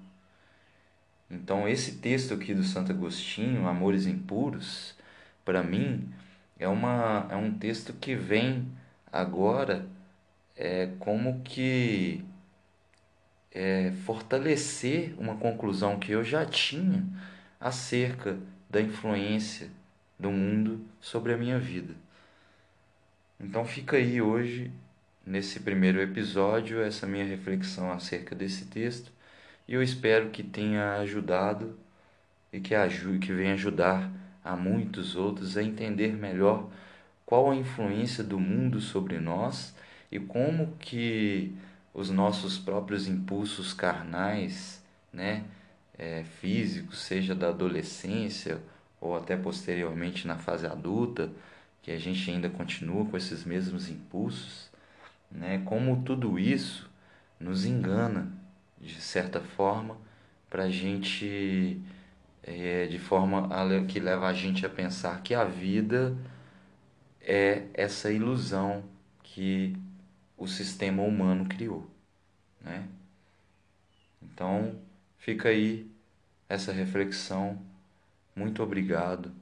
Então, 1.31 1.69
esse 1.69 1.97
texto 1.97 2.35
aqui 2.35 2.55
do 2.55 2.65
Santo 2.65 2.91
Agostinho, 2.91 3.69
Amores 3.69 4.07
Impuros, 4.07 4.97
para 5.45 5.63
mim 5.63 6.09
é, 6.59 6.67
uma, 6.67 7.27
é 7.31 7.37
um 7.37 7.53
texto 7.53 7.93
que 7.93 8.15
vem 8.15 8.67
agora 9.13 9.87
é, 10.57 10.91
como 10.99 11.41
que 11.43 12.25
é, 13.53 13.93
fortalecer 14.05 15.15
uma 15.19 15.37
conclusão 15.37 15.99
que 15.99 16.13
eu 16.13 16.23
já 16.25 16.45
tinha 16.45 17.05
acerca 17.61 18.39
da 18.69 18.81
influência 18.81 19.71
do 20.19 20.31
mundo 20.31 20.85
sobre 21.01 21.33
a 21.33 21.37
minha 21.37 21.59
vida. 21.59 21.95
Então 23.39 23.65
fica 23.65 23.97
aí 23.97 24.21
hoje 24.21 24.71
nesse 25.31 25.61
primeiro 25.61 26.01
episódio 26.01 26.83
essa 26.83 27.07
minha 27.07 27.25
reflexão 27.25 27.93
acerca 27.93 28.35
desse 28.35 28.65
texto. 28.65 29.13
E 29.69 29.75
eu 29.75 29.83
espero 29.83 30.31
que 30.31 30.43
tenha 30.43 30.97
ajudado 30.97 31.79
e 32.53 32.59
que 32.59 32.75
ajude, 32.75 33.25
que 33.25 33.33
venha 33.33 33.55
ajudar 33.55 34.11
a 34.45 34.57
muitos 34.57 35.15
outros 35.15 35.57
a 35.57 35.63
entender 35.63 36.13
melhor 36.15 36.69
qual 37.25 37.49
a 37.49 37.55
influência 37.55 38.25
do 38.25 38.41
mundo 38.41 38.81
sobre 38.81 39.21
nós 39.21 39.73
e 40.11 40.19
como 40.19 40.77
que 40.81 41.55
os 41.95 42.11
nossos 42.11 42.59
próprios 42.59 43.07
impulsos 43.07 43.73
carnais, 43.73 44.83
né, 45.13 45.45
é, 45.97 46.25
físicos, 46.41 46.99
seja 47.03 47.37
da 47.37 47.51
adolescência 47.51 48.61
ou 49.01 49.17
até 49.17 49.37
posteriormente 49.37 50.27
na 50.27 50.37
fase 50.37 50.67
adulta, 50.67 51.31
que 51.83 51.93
a 51.93 51.99
gente 52.01 52.29
ainda 52.29 52.51
continua 52.51 53.05
com 53.05 53.17
esses 53.17 53.45
mesmos 53.45 53.89
impulsos, 53.89 54.70
né? 55.31 55.63
Como 55.65 56.03
tudo 56.03 56.39
isso 56.39 56.91
nos 57.39 57.65
engana 57.65 58.33
de 58.81 59.01
certa 59.01 59.41
forma 59.41 59.97
para 60.49 60.65
a 60.65 60.71
gente 60.71 61.81
é, 62.43 62.87
de 62.87 62.99
forma 62.99 63.49
que 63.87 64.01
leva 64.01 64.27
a 64.27 64.33
gente 64.33 64.65
a 64.65 64.69
pensar 64.69 65.23
que 65.23 65.35
a 65.35 65.45
vida 65.45 66.17
é 67.21 67.67
essa 67.75 68.11
ilusão 68.11 68.83
que 69.23 69.77
o 70.37 70.47
sistema 70.49 71.03
humano 71.03 71.47
criou, 71.47 71.89
né? 72.61 72.89
Então 74.23 74.81
fica 75.19 75.51
aí 75.51 75.91
essa 76.49 76.73
reflexão. 76.73 77.61
Muito 78.35 78.63
obrigado 78.63 79.33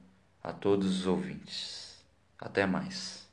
a 0.43 0.51
todos 0.51 0.99
os 0.99 1.07
ouvintes. 1.07 2.03
Até 2.37 2.65
mais. 2.65 3.27